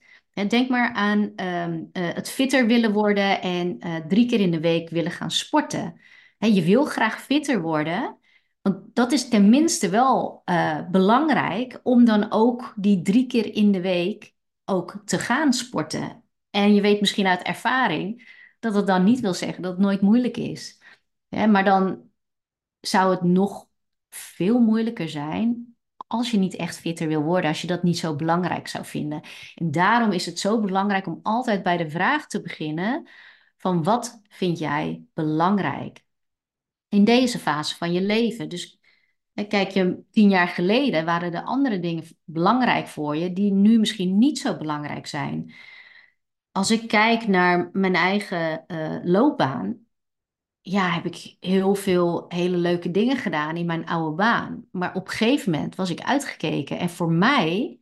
Denk 0.48 0.68
maar 0.68 0.92
aan 0.92 1.32
ehm, 1.36 1.84
eh, 1.92 2.14
het 2.14 2.28
fitter 2.28 2.66
willen 2.66 2.92
worden 2.92 3.40
en 3.40 3.76
uh, 3.86 3.96
drie 3.96 4.26
keer 4.26 4.40
in 4.40 4.50
de 4.50 4.60
week 4.60 4.90
willen 4.90 5.10
gaan 5.10 5.30
sporten. 5.30 6.00
je 6.38 6.62
wil 6.62 6.84
graag 6.84 7.22
fitter 7.22 7.60
worden, 7.60 8.18
want 8.62 8.94
dat 8.94 9.12
is 9.12 9.28
tenminste 9.28 9.88
wel 9.88 10.42
uh, 10.44 10.88
belangrijk 10.90 11.80
om 11.82 12.04
dan 12.04 12.32
ook 12.32 12.72
die 12.76 13.02
drie 13.02 13.26
keer 13.26 13.54
in 13.54 13.72
de 13.72 13.80
week 13.80 14.34
ook 14.64 15.02
te 15.04 15.18
gaan 15.18 15.52
sporten. 15.52 16.22
En 16.50 16.74
je 16.74 16.80
weet 16.80 17.00
misschien 17.00 17.26
uit 17.26 17.42
ervaring 17.42 18.36
dat 18.58 18.74
het 18.74 18.86
dan 18.86 19.04
niet 19.04 19.20
wil 19.20 19.34
zeggen 19.34 19.62
dat 19.62 19.72
het 19.72 19.80
nooit 19.80 20.00
moeilijk 20.00 20.36
is. 20.36 20.82
maar 21.28 21.64
dan 21.64 22.10
zou 22.80 23.10
het 23.10 23.22
nog 23.22 23.66
veel 24.08 24.60
moeilijker 24.60 25.08
zijn 25.08 25.76
als 26.08 26.30
je 26.30 26.38
niet 26.38 26.56
echt 26.56 26.78
fitter 26.78 27.08
wil 27.08 27.22
worden, 27.22 27.50
als 27.50 27.60
je 27.60 27.66
dat 27.66 27.82
niet 27.82 27.98
zo 27.98 28.16
belangrijk 28.16 28.68
zou 28.68 28.84
vinden. 28.84 29.20
En 29.54 29.70
daarom 29.70 30.12
is 30.12 30.26
het 30.26 30.38
zo 30.38 30.60
belangrijk 30.60 31.06
om 31.06 31.20
altijd 31.22 31.62
bij 31.62 31.76
de 31.76 31.90
vraag 31.90 32.26
te 32.26 32.40
beginnen 32.40 33.08
van 33.56 33.82
wat 33.82 34.20
vind 34.28 34.58
jij 34.58 35.04
belangrijk 35.14 36.04
in 36.88 37.04
deze 37.04 37.38
fase 37.38 37.76
van 37.76 37.92
je 37.92 38.00
leven? 38.00 38.48
Dus 38.48 38.80
kijk 39.48 39.70
je 39.70 40.02
tien 40.10 40.28
jaar 40.28 40.48
geleden 40.48 41.04
waren 41.04 41.34
er 41.34 41.42
andere 41.42 41.80
dingen 41.80 42.04
belangrijk 42.24 42.86
voor 42.86 43.16
je 43.16 43.32
die 43.32 43.52
nu 43.52 43.78
misschien 43.78 44.18
niet 44.18 44.38
zo 44.38 44.56
belangrijk 44.56 45.06
zijn. 45.06 45.54
Als 46.58 46.70
ik 46.70 46.88
kijk 46.88 47.26
naar 47.26 47.70
mijn 47.72 47.94
eigen 47.94 48.64
uh, 48.68 48.98
loopbaan, 49.02 49.86
ja, 50.60 50.90
heb 50.90 51.04
ik 51.04 51.36
heel 51.40 51.74
veel 51.74 52.24
hele 52.28 52.56
leuke 52.56 52.90
dingen 52.90 53.16
gedaan 53.16 53.56
in 53.56 53.66
mijn 53.66 53.86
oude 53.86 54.16
baan. 54.16 54.64
Maar 54.70 54.94
op 54.94 55.06
een 55.06 55.12
gegeven 55.12 55.52
moment 55.52 55.74
was 55.74 55.90
ik 55.90 56.00
uitgekeken. 56.00 56.78
En 56.78 56.90
voor 56.90 57.12
mij 57.12 57.80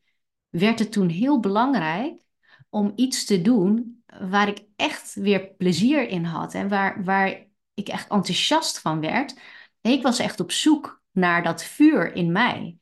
werd 0.48 0.78
het 0.78 0.92
toen 0.92 1.08
heel 1.08 1.40
belangrijk 1.40 2.22
om 2.68 2.92
iets 2.96 3.24
te 3.24 3.42
doen 3.42 4.02
waar 4.06 4.48
ik 4.48 4.64
echt 4.76 5.14
weer 5.14 5.54
plezier 5.54 6.08
in 6.08 6.24
had. 6.24 6.54
En 6.54 6.68
waar, 6.68 7.04
waar 7.04 7.46
ik 7.74 7.88
echt 7.88 8.10
enthousiast 8.10 8.80
van 8.80 9.00
werd. 9.00 9.38
Ik 9.80 10.02
was 10.02 10.18
echt 10.18 10.40
op 10.40 10.50
zoek 10.50 11.02
naar 11.10 11.42
dat 11.42 11.64
vuur 11.64 12.14
in 12.14 12.32
mij. 12.32 12.78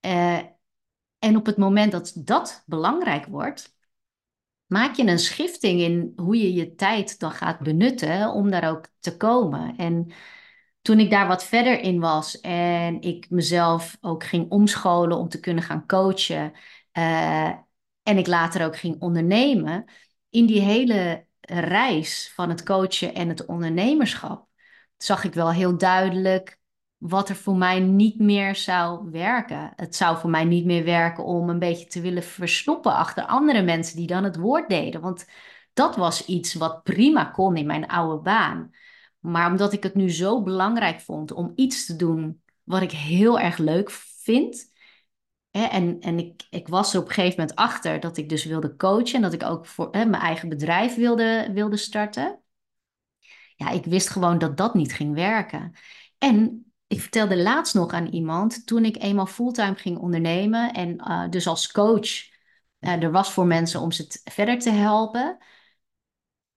Uh, 0.00 0.38
en 1.18 1.36
op 1.36 1.46
het 1.46 1.56
moment 1.56 1.92
dat 1.92 2.12
dat 2.16 2.62
belangrijk 2.66 3.26
wordt, 3.26 3.74
maak 4.72 4.94
je 4.94 5.06
een 5.06 5.18
schifting 5.18 5.80
in 5.80 6.12
hoe 6.16 6.36
je 6.36 6.52
je 6.52 6.74
tijd 6.74 7.18
dan 7.18 7.32
gaat 7.32 7.58
benutten 7.58 8.30
om 8.30 8.50
daar 8.50 8.70
ook 8.70 8.86
te 9.00 9.16
komen. 9.16 9.76
En 9.76 10.12
toen 10.82 10.98
ik 11.00 11.10
daar 11.10 11.26
wat 11.26 11.44
verder 11.44 11.80
in 11.80 12.00
was 12.00 12.40
en 12.40 13.00
ik 13.00 13.30
mezelf 13.30 13.96
ook 14.00 14.24
ging 14.24 14.50
omscholen 14.50 15.16
om 15.16 15.28
te 15.28 15.40
kunnen 15.40 15.64
gaan 15.64 15.86
coachen 15.86 16.52
uh, 16.92 17.48
en 18.02 18.18
ik 18.18 18.26
later 18.26 18.64
ook 18.66 18.76
ging 18.76 19.00
ondernemen, 19.00 19.84
in 20.30 20.46
die 20.46 20.60
hele 20.60 21.26
reis 21.40 22.32
van 22.34 22.48
het 22.48 22.62
coachen 22.62 23.14
en 23.14 23.28
het 23.28 23.46
ondernemerschap 23.46 24.46
zag 24.96 25.24
ik 25.24 25.34
wel 25.34 25.52
heel 25.52 25.78
duidelijk 25.78 26.58
wat 27.02 27.28
er 27.28 27.36
voor 27.36 27.56
mij 27.56 27.80
niet 27.80 28.18
meer 28.18 28.56
zou 28.56 29.10
werken. 29.10 29.72
Het 29.76 29.96
zou 29.96 30.18
voor 30.18 30.30
mij 30.30 30.44
niet 30.44 30.64
meer 30.64 30.84
werken 30.84 31.24
om 31.24 31.48
een 31.48 31.58
beetje 31.58 31.86
te 31.86 32.00
willen 32.00 32.22
verstoppen 32.22 32.94
achter 32.94 33.24
andere 33.24 33.62
mensen 33.62 33.96
die 33.96 34.06
dan 34.06 34.24
het 34.24 34.36
woord 34.36 34.68
deden. 34.68 35.00
Want 35.00 35.26
dat 35.72 35.96
was 35.96 36.24
iets 36.24 36.54
wat 36.54 36.82
prima 36.82 37.24
kon 37.24 37.56
in 37.56 37.66
mijn 37.66 37.86
oude 37.86 38.22
baan. 38.22 38.70
Maar 39.18 39.50
omdat 39.50 39.72
ik 39.72 39.82
het 39.82 39.94
nu 39.94 40.10
zo 40.10 40.42
belangrijk 40.42 41.00
vond 41.00 41.32
om 41.32 41.52
iets 41.54 41.86
te 41.86 41.96
doen 41.96 42.42
wat 42.62 42.82
ik 42.82 42.92
heel 42.92 43.40
erg 43.40 43.58
leuk 43.58 43.90
vind. 44.22 44.72
Hè, 45.50 45.64
en 45.64 46.00
en 46.00 46.18
ik, 46.18 46.46
ik 46.50 46.68
was 46.68 46.94
er 46.94 47.00
op 47.00 47.08
een 47.08 47.14
gegeven 47.14 47.40
moment 47.40 47.58
achter 47.58 48.00
dat 48.00 48.16
ik 48.16 48.28
dus 48.28 48.44
wilde 48.44 48.76
coachen. 48.76 49.14
En 49.14 49.22
dat 49.22 49.32
ik 49.32 49.42
ook 49.42 49.66
voor 49.66 49.88
hè, 49.90 50.04
mijn 50.04 50.22
eigen 50.22 50.48
bedrijf 50.48 50.94
wilde, 50.94 51.50
wilde 51.52 51.76
starten. 51.76 52.40
Ja, 53.56 53.70
ik 53.70 53.84
wist 53.84 54.08
gewoon 54.08 54.38
dat 54.38 54.56
dat 54.56 54.74
niet 54.74 54.92
ging 54.92 55.14
werken. 55.14 55.72
En 56.18 56.66
ik 56.92 57.00
vertelde 57.00 57.42
laatst 57.42 57.74
nog 57.74 57.92
aan 57.92 58.06
iemand, 58.06 58.66
toen 58.66 58.84
ik 58.84 59.02
eenmaal 59.02 59.26
fulltime 59.26 59.74
ging 59.74 59.98
ondernemen 59.98 60.72
en 60.72 60.94
uh, 61.08 61.28
dus 61.30 61.46
als 61.46 61.72
coach 61.72 62.30
uh, 62.80 63.02
er 63.02 63.10
was 63.10 63.32
voor 63.32 63.46
mensen 63.46 63.80
om 63.80 63.92
ze 63.92 64.20
verder 64.24 64.58
te 64.58 64.70
helpen, 64.70 65.38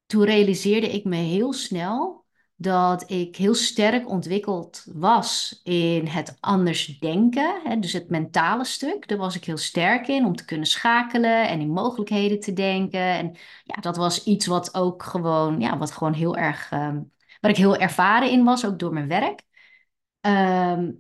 toen 0.06 0.24
realiseerde 0.24 0.92
ik 0.92 1.04
me 1.04 1.16
heel 1.16 1.54
snel 1.54 2.26
dat 2.56 3.12
ik 3.12 3.36
heel 3.36 3.56
sterk 3.56 4.10
ontwikkeld 4.10 4.86
was 4.94 5.60
in 5.64 6.08
het 6.08 6.38
anders 6.40 7.00
denken, 7.00 7.62
hè, 7.64 7.80
dus 7.80 7.94
het 7.94 8.10
mentale 8.10 8.66
stuk. 8.66 9.08
Daar 9.08 9.18
was 9.18 9.36
ik 9.36 9.46
heel 9.46 9.58
sterk 9.58 10.08
in 10.08 10.26
om 10.26 10.36
te 10.36 10.46
kunnen 10.46 10.68
schakelen 10.68 11.48
en 11.48 11.60
in 11.60 11.70
mogelijkheden 11.70 12.40
te 12.40 12.54
denken. 12.54 13.00
En 13.00 13.36
ja, 13.64 13.76
dat 13.76 13.98
was 13.98 14.24
iets 14.24 14.46
wat 14.46 14.76
ook 14.76 15.04
gewoon, 15.04 15.60
ja, 15.60 15.78
wat 15.78 15.92
gewoon 15.92 16.14
heel 16.14 16.38
erg, 16.38 16.72
um, 16.72 17.12
waar 17.42 17.52
ik 17.52 17.58
heel 17.58 17.78
ervaren 17.78 18.32
in 18.32 18.44
was, 18.44 18.66
ook 18.66 18.80
door 18.80 18.94
mijn 18.94 19.08
werk. 19.08 19.44
Ehm, 20.26 20.92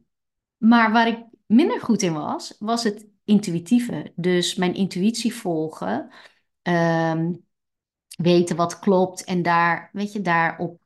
maar 0.57 0.91
waar 0.91 1.07
ik 1.07 1.25
minder 1.45 1.81
goed 1.81 2.01
in 2.01 2.13
was, 2.13 2.55
was 2.59 2.83
het 2.83 3.07
intuïtieve. 3.23 4.11
Dus 4.15 4.55
mijn 4.55 4.73
intuïtie 4.73 5.33
volgen, 5.33 6.09
ehm, 6.61 7.33
weten 8.17 8.55
wat 8.55 8.79
klopt 8.79 9.23
en 9.23 9.41
daar, 9.41 9.89
weet 9.93 10.13
je, 10.13 10.21
daarop 10.21 10.83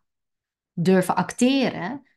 durven 0.74 1.16
acteren. 1.16 2.08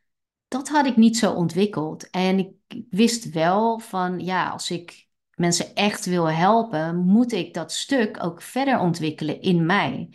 Dat 0.47 0.69
had 0.69 0.85
ik 0.85 0.95
niet 0.95 1.17
zo 1.17 1.33
ontwikkeld. 1.33 2.09
En 2.09 2.39
ik 2.39 2.83
wist 2.89 3.29
wel 3.29 3.79
van, 3.79 4.19
ja, 4.19 4.49
als 4.49 4.71
ik 4.71 5.07
mensen 5.35 5.75
echt 5.75 6.05
wil 6.05 6.31
helpen, 6.31 6.97
moet 6.97 7.31
ik 7.31 7.53
dat 7.53 7.71
stuk 7.71 8.23
ook 8.23 8.41
verder 8.41 8.79
ontwikkelen 8.79 9.41
in 9.41 9.65
mij. 9.65 10.09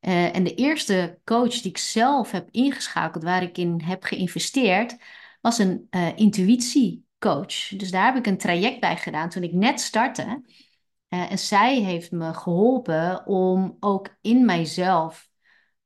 Uh, 0.00 0.36
en 0.36 0.44
de 0.44 0.54
eerste 0.54 1.18
coach 1.24 1.60
die 1.60 1.70
ik 1.70 1.78
zelf 1.78 2.30
heb 2.30 2.48
ingeschakeld, 2.50 3.24
waar 3.24 3.42
ik 3.42 3.58
in 3.58 3.80
heb 3.80 4.02
geïnvesteerd, 4.02 4.96
was 5.40 5.58
een 5.58 5.86
uh, 5.90 6.16
intuïtiecoach. 6.16 7.68
Dus 7.68 7.90
daar 7.90 8.04
heb 8.04 8.16
ik 8.16 8.26
een 8.26 8.38
traject 8.38 8.80
bij 8.80 8.96
gedaan 8.96 9.28
toen 9.28 9.42
ik 9.42 9.52
net 9.52 9.80
startte. 9.80 10.42
Uh, 11.08 11.30
en 11.30 11.38
zij 11.38 11.80
heeft 11.80 12.10
me 12.10 12.34
geholpen 12.34 13.26
om 13.26 13.76
ook 13.80 14.16
in 14.20 14.44
mijzelf 14.44 15.30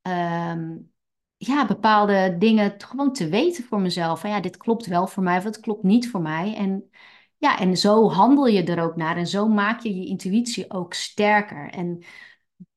um, 0.01 0.91
ja, 1.37 1.65
bepaalde 1.65 2.35
dingen 2.39 2.73
gewoon 2.77 3.13
te 3.13 3.29
weten 3.29 3.63
voor 3.63 3.79
mezelf. 3.79 4.19
Van 4.19 4.29
ja, 4.29 4.39
dit 4.39 4.57
klopt 4.57 4.85
wel 4.85 5.07
voor 5.07 5.23
mij 5.23 5.37
of 5.37 5.43
het 5.43 5.59
klopt 5.59 5.83
niet 5.83 6.09
voor 6.09 6.21
mij. 6.21 6.55
En 6.55 6.89
ja, 7.37 7.59
en 7.59 7.77
zo 7.77 8.09
handel 8.09 8.47
je 8.47 8.63
er 8.63 8.83
ook 8.83 8.95
naar 8.95 9.17
en 9.17 9.27
zo 9.27 9.47
maak 9.47 9.79
je 9.79 9.95
je 9.95 10.05
intuïtie 10.05 10.71
ook 10.71 10.93
sterker. 10.93 11.69
En 11.69 12.03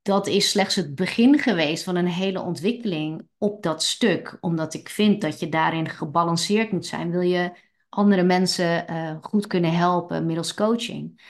dat 0.08 0.26
is 0.26 0.50
slechts 0.50 0.74
het 0.74 0.94
begin 0.94 1.38
geweest 1.38 1.84
van 1.84 1.96
een 1.96 2.06
hele 2.06 2.40
ontwikkeling 2.40 3.28
op 3.38 3.62
dat 3.62 3.82
stuk. 3.82 4.38
Omdat 4.40 4.74
ik 4.74 4.88
vind 4.88 5.20
dat 5.20 5.40
je 5.40 5.48
daarin 5.48 5.88
gebalanceerd 5.88 6.72
moet 6.72 6.86
zijn. 6.86 7.10
Wil 7.10 7.20
je 7.20 7.52
andere 7.88 8.22
mensen 8.22 8.90
uh, 8.90 9.16
goed 9.20 9.46
kunnen 9.46 9.72
helpen 9.72 10.26
middels 10.26 10.54
coaching. 10.54 11.22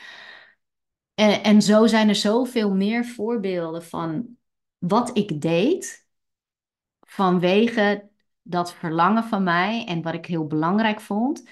En, 1.15 1.43
en 1.43 1.63
zo 1.63 1.87
zijn 1.87 2.09
er 2.09 2.15
zoveel 2.15 2.75
meer 2.75 3.05
voorbeelden 3.05 3.85
van 3.85 4.37
wat 4.79 5.17
ik 5.17 5.41
deed 5.41 6.07
vanwege 7.01 8.09
dat 8.43 8.75
verlangen 8.75 9.25
van 9.25 9.43
mij 9.43 9.87
en 9.87 10.03
wat 10.03 10.15
ik 10.15 10.27
heel 10.27 10.47
belangrijk 10.47 11.01
vond, 11.01 11.49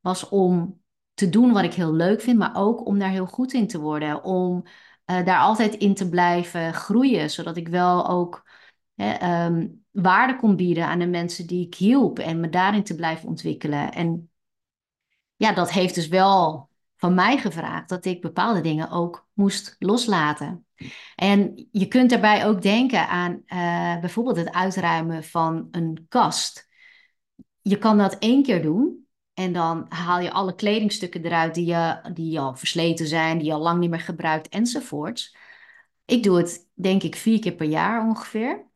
was 0.00 0.28
om 0.28 0.82
te 1.14 1.28
doen 1.28 1.52
wat 1.52 1.64
ik 1.64 1.74
heel 1.74 1.92
leuk 1.92 2.20
vind, 2.20 2.38
maar 2.38 2.56
ook 2.56 2.86
om 2.86 2.98
daar 2.98 3.10
heel 3.10 3.26
goed 3.26 3.52
in 3.52 3.66
te 3.66 3.78
worden. 3.78 4.24
Om 4.24 4.64
uh, 5.06 5.24
daar 5.24 5.38
altijd 5.38 5.74
in 5.74 5.94
te 5.94 6.08
blijven 6.08 6.74
groeien, 6.74 7.30
zodat 7.30 7.56
ik 7.56 7.68
wel 7.68 8.08
ook 8.08 8.48
hè, 8.94 9.44
um, 9.46 9.84
waarde 9.90 10.36
kon 10.36 10.56
bieden 10.56 10.86
aan 10.86 10.98
de 10.98 11.06
mensen 11.06 11.46
die 11.46 11.66
ik 11.66 11.74
hielp 11.74 12.18
en 12.18 12.40
me 12.40 12.48
daarin 12.48 12.82
te 12.82 12.94
blijven 12.94 13.28
ontwikkelen. 13.28 13.92
En 13.92 14.30
ja, 15.36 15.52
dat 15.52 15.70
heeft 15.70 15.94
dus 15.94 16.08
wel 16.08 16.68
van 16.96 17.14
mij 17.14 17.38
gevraagd 17.38 17.88
dat 17.88 18.04
ik 18.04 18.20
bepaalde 18.20 18.60
dingen 18.60 18.90
ook 18.90 19.28
moest 19.32 19.76
loslaten. 19.78 20.66
En 21.14 21.68
je 21.70 21.86
kunt 21.86 22.10
daarbij 22.10 22.46
ook 22.46 22.62
denken 22.62 23.08
aan 23.08 23.42
uh, 23.46 24.00
bijvoorbeeld 24.00 24.36
het 24.36 24.52
uitruimen 24.52 25.24
van 25.24 25.68
een 25.70 26.06
kast. 26.08 26.68
Je 27.62 27.78
kan 27.78 27.98
dat 27.98 28.18
één 28.18 28.42
keer 28.42 28.62
doen 28.62 29.05
en 29.36 29.52
dan 29.52 29.86
haal 29.88 30.20
je 30.20 30.30
alle 30.30 30.54
kledingstukken 30.54 31.24
eruit 31.24 31.54
die, 31.54 31.66
je, 31.66 32.10
die 32.12 32.40
al 32.40 32.56
versleten 32.56 33.06
zijn, 33.06 33.38
die 33.38 33.46
je 33.46 33.52
al 33.52 33.60
lang 33.60 33.80
niet 33.80 33.90
meer 33.90 34.00
gebruikt 34.00 34.48
enzovoorts. 34.48 35.36
Ik 36.04 36.22
doe 36.22 36.36
het 36.36 36.68
denk 36.74 37.02
ik 37.02 37.16
vier 37.16 37.38
keer 37.38 37.54
per 37.54 37.66
jaar 37.66 38.06
ongeveer. 38.06 38.66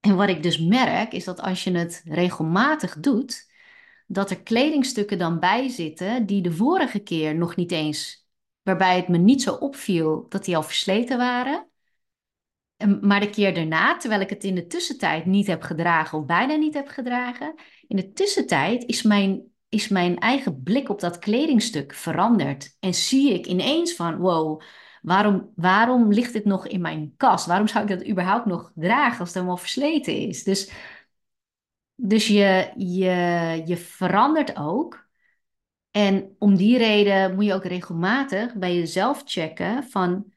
En 0.00 0.16
wat 0.16 0.28
ik 0.28 0.42
dus 0.42 0.58
merk, 0.58 1.12
is 1.12 1.24
dat 1.24 1.40
als 1.40 1.64
je 1.64 1.70
het 1.70 2.02
regelmatig 2.04 3.00
doet, 3.00 3.50
dat 4.06 4.30
er 4.30 4.42
kledingstukken 4.42 5.18
dan 5.18 5.38
bij 5.38 5.68
zitten 5.68 6.26
die 6.26 6.42
de 6.42 6.52
vorige 6.52 6.98
keer 6.98 7.34
nog 7.34 7.56
niet 7.56 7.72
eens, 7.72 8.28
waarbij 8.62 8.96
het 8.96 9.08
me 9.08 9.18
niet 9.18 9.42
zo 9.42 9.54
opviel 9.54 10.26
dat 10.28 10.44
die 10.44 10.56
al 10.56 10.62
versleten 10.62 11.18
waren. 11.18 11.68
Maar 13.00 13.20
de 13.20 13.30
keer 13.30 13.54
daarna, 13.54 13.96
terwijl 13.96 14.20
ik 14.20 14.30
het 14.30 14.44
in 14.44 14.54
de 14.54 14.66
tussentijd 14.66 15.26
niet 15.26 15.46
heb 15.46 15.62
gedragen 15.62 16.18
of 16.18 16.24
bijna 16.24 16.54
niet 16.54 16.74
heb 16.74 16.88
gedragen, 16.88 17.54
in 17.86 17.96
de 17.96 18.12
tussentijd 18.12 18.84
is 18.84 19.02
mijn, 19.02 19.52
is 19.68 19.88
mijn 19.88 20.18
eigen 20.18 20.62
blik 20.62 20.88
op 20.88 21.00
dat 21.00 21.18
kledingstuk 21.18 21.94
veranderd. 21.94 22.76
En 22.80 22.94
zie 22.94 23.34
ik 23.34 23.46
ineens 23.46 23.94
van, 23.94 24.16
wow, 24.16 24.60
waarom, 25.02 25.52
waarom 25.54 26.12
ligt 26.12 26.32
dit 26.32 26.44
nog 26.44 26.66
in 26.66 26.80
mijn 26.80 27.14
kast? 27.16 27.46
Waarom 27.46 27.68
zou 27.68 27.84
ik 27.84 27.98
dat 27.98 28.08
überhaupt 28.08 28.46
nog 28.46 28.72
dragen 28.74 29.18
als 29.18 29.28
het 29.28 29.34
helemaal 29.34 29.56
versleten 29.56 30.14
is? 30.14 30.44
Dus, 30.44 30.70
dus 31.94 32.26
je, 32.26 32.72
je, 32.76 33.62
je 33.64 33.76
verandert 33.76 34.56
ook. 34.56 35.06
En 35.90 36.34
om 36.38 36.56
die 36.56 36.78
reden 36.78 37.34
moet 37.34 37.44
je 37.44 37.54
ook 37.54 37.64
regelmatig 37.64 38.54
bij 38.54 38.74
jezelf 38.74 39.22
checken 39.24 39.84
van 39.84 40.32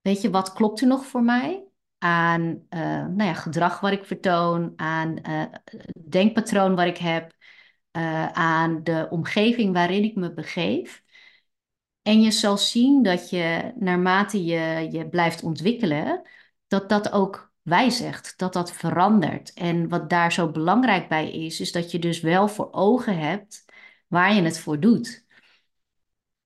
weet 0.00 0.20
je, 0.22 0.30
wat 0.30 0.52
klopt 0.52 0.80
er 0.80 0.86
nog 0.86 1.06
voor 1.06 1.22
mij? 1.22 1.66
Aan 1.98 2.42
uh, 2.42 2.80
nou 3.06 3.22
ja, 3.22 3.34
gedrag 3.34 3.80
wat 3.80 3.92
ik 3.92 4.04
vertoon, 4.04 4.72
aan 4.76 5.18
uh, 5.28 5.44
denkpatroon 6.08 6.74
wat 6.74 6.86
ik 6.86 6.96
heb, 6.96 7.32
uh, 7.98 8.26
aan 8.32 8.82
de 8.82 9.06
omgeving 9.10 9.72
waarin 9.72 10.04
ik 10.04 10.14
me 10.14 10.32
begeef. 10.32 11.02
En 12.02 12.22
je 12.22 12.30
zal 12.30 12.58
zien 12.58 13.02
dat 13.02 13.30
je, 13.30 13.72
naarmate 13.76 14.44
je 14.44 14.88
je 14.90 15.08
blijft 15.08 15.42
ontwikkelen, 15.42 16.28
dat 16.66 16.88
dat 16.88 17.12
ook 17.12 17.52
wijzigt, 17.62 18.38
dat 18.38 18.52
dat 18.52 18.72
verandert. 18.72 19.52
En 19.52 19.88
wat 19.88 20.10
daar 20.10 20.32
zo 20.32 20.50
belangrijk 20.50 21.08
bij 21.08 21.30
is, 21.32 21.60
is 21.60 21.72
dat 21.72 21.90
je 21.90 21.98
dus 21.98 22.20
wel 22.20 22.48
voor 22.48 22.68
ogen 22.72 23.18
hebt 23.18 23.64
waar 24.06 24.34
je 24.34 24.42
het 24.42 24.58
voor 24.58 24.80
doet 24.80 25.26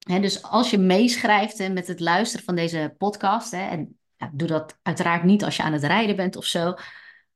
dus 0.04 0.42
als 0.42 0.70
je 0.70 0.78
meeschrijft 0.78 1.72
met 1.72 1.86
het 1.86 2.00
luisteren 2.00 2.44
van 2.44 2.54
deze 2.54 2.94
podcast, 2.98 3.52
en 3.52 3.98
ja, 4.16 4.30
doe 4.32 4.48
dat 4.48 4.78
uiteraard 4.82 5.22
niet 5.22 5.44
als 5.44 5.56
je 5.56 5.62
aan 5.62 5.72
het 5.72 5.84
rijden 5.84 6.16
bent 6.16 6.36
of 6.36 6.44
zo, 6.44 6.74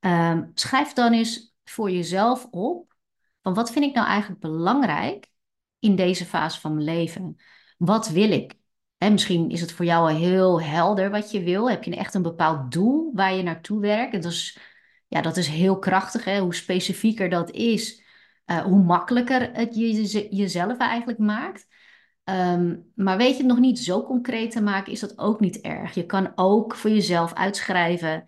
ehm, 0.01 0.45
schrijf 0.55 0.93
dan 0.93 1.13
eens 1.13 1.55
voor 1.65 1.91
jezelf 1.91 2.47
op 2.51 2.96
van 3.47 3.55
wat 3.55 3.73
vind 3.73 3.85
ik 3.85 3.95
nou 3.95 4.07
eigenlijk 4.07 4.41
belangrijk 4.41 5.27
in 5.79 5.97
deze 5.97 6.25
fase 6.25 6.61
van 6.61 6.75
mijn 6.75 6.85
leven? 6.85 7.37
Wat 7.79 8.09
wil 8.09 8.31
ik? 8.31 8.55
En 8.99 9.13
misschien 9.13 9.51
is 9.51 9.61
het 9.61 9.73
voor 9.73 9.85
jou 9.85 10.11
al 10.11 10.17
heel 10.17 10.63
helder 10.63 11.11
wat 11.11 11.31
je 11.31 11.43
wil. 11.43 11.71
Heb 11.71 11.85
je 11.85 11.97
echt 11.97 12.15
een 12.15 12.23
bepaald 12.23 12.73
doel 12.73 13.11
waar 13.15 13.35
je 13.35 13.43
naartoe 13.43 13.81
werkt? 13.81 14.13
Dat 14.13 14.25
is, 14.25 14.59
ja, 15.09 15.21
dat 15.21 15.37
is 15.37 15.47
heel 15.47 15.79
krachtig. 15.79 16.25
Hè? 16.25 16.39
Hoe 16.41 16.55
specifieker 16.55 17.29
dat 17.29 17.51
is, 17.51 18.03
uh, 18.47 18.59
hoe 18.59 18.83
makkelijker 18.83 19.53
het 19.53 19.75
je, 19.75 20.29
jezelf 20.31 20.79
eigenlijk 20.79 21.19
maakt. 21.19 21.67
Ehm, 22.25 22.77
maar 22.95 23.17
weet 23.17 23.31
je 23.31 23.37
het 23.37 23.47
nog 23.47 23.59
niet 23.59 23.79
zo 23.79 24.03
concreet 24.03 24.51
te 24.51 24.63
maken, 24.63 24.93
is 24.93 25.01
dat 25.01 25.19
ook 25.19 25.41
niet 25.41 25.61
erg. 25.61 25.95
Je 25.95 26.07
kan 26.07 26.33
ook 26.35 26.75
voor 26.75 26.91
jezelf 26.91 27.35
uitschrijven 27.35 28.27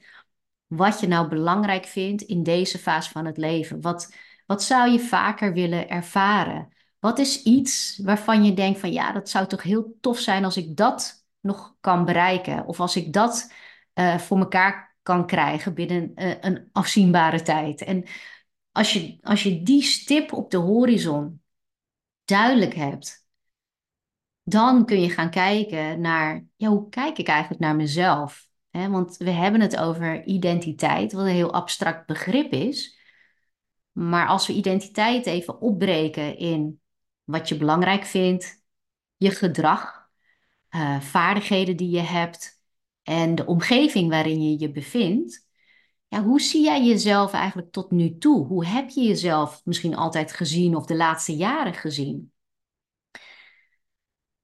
wat 0.67 1.01
je 1.01 1.07
nou 1.07 1.29
belangrijk 1.29 1.85
vindt 1.85 2.23
in 2.23 2.43
deze 2.43 2.79
fase 2.79 3.11
van 3.11 3.27
het 3.27 3.37
leven. 3.37 3.81
Wat, 3.81 4.13
wat 4.49 4.63
zou 4.63 4.91
je 4.91 5.01
vaker 5.01 5.53
willen 5.53 5.89
ervaren? 5.89 6.69
Wat 6.99 7.19
is 7.19 7.43
iets 7.43 8.01
waarvan 8.03 8.45
je 8.45 8.55
denkt 8.55 8.81
van 8.81 8.93
ja, 8.93 9.13
dat 9.13 9.29
zou 9.29 9.47
toch 9.47 9.63
heel 9.63 9.97
tof 10.01 10.19
zijn 10.19 10.45
als 10.45 10.57
ik 10.57 10.77
dat 10.77 11.27
nog 11.41 11.77
kan 11.81 12.05
bereiken? 12.05 12.67
Of 12.67 12.81
als 12.81 12.97
ik 12.97 13.13
dat 13.13 13.53
uh, 13.95 14.19
voor 14.19 14.39
elkaar 14.39 14.97
kan 15.03 15.27
krijgen 15.27 15.75
binnen 15.75 16.13
uh, 16.15 16.35
een 16.41 16.69
afzienbare 16.73 17.43
tijd. 17.43 17.83
En 17.83 18.05
als 18.73 18.93
je, 18.93 19.19
als 19.21 19.43
je 19.43 19.63
die 19.63 19.83
stip 19.83 20.33
op 20.33 20.51
de 20.51 20.57
horizon 20.57 21.43
duidelijk 22.25 22.75
hebt, 22.75 23.27
dan 24.43 24.87
kun 24.87 25.01
je 25.01 25.11
gaan 25.11 25.31
kijken 25.31 26.01
naar, 26.01 26.47
ja, 26.57 26.69
hoe 26.69 26.89
kijk 26.89 27.19
ik 27.19 27.29
eigenlijk 27.29 27.61
naar 27.61 27.77
mezelf? 27.77 28.47
want 28.71 29.17
we 29.17 29.31
hebben 29.31 29.61
het 29.61 29.77
over 29.77 30.25
identiteit, 30.25 31.13
wat 31.13 31.25
een 31.25 31.33
heel 31.33 31.53
abstract 31.53 32.07
begrip 32.07 32.53
is. 32.53 32.98
Maar 33.99 34.27
als 34.27 34.47
we 34.47 34.53
identiteit 34.53 35.27
even 35.27 35.61
opbreken 35.61 36.37
in 36.37 36.81
wat 37.25 37.49
je 37.49 37.57
belangrijk 37.57 38.05
vindt, 38.05 38.65
je 39.17 39.31
gedrag, 39.31 40.09
uh, 40.71 41.01
vaardigheden 41.01 41.77
die 41.77 41.91
je 41.91 42.01
hebt 42.01 42.63
en 43.03 43.35
de 43.35 43.47
omgeving 43.47 44.11
waarin 44.11 44.43
je 44.43 44.59
je 44.59 44.71
bevindt, 44.71 45.47
ja, 46.09 46.23
hoe 46.23 46.41
zie 46.41 46.65
jij 46.65 46.85
jezelf 46.85 47.33
eigenlijk 47.33 47.73
tot 47.73 47.91
nu 47.91 48.19
toe? 48.19 48.47
Hoe 48.47 48.67
heb 48.67 48.89
je 48.89 49.03
jezelf 49.03 49.61
misschien 49.65 49.97
altijd 49.97 50.33
gezien 50.33 50.77
of 50.77 50.87
de 50.87 50.97
laatste 50.97 51.37
jaren 51.37 51.75
gezien? 51.75 52.33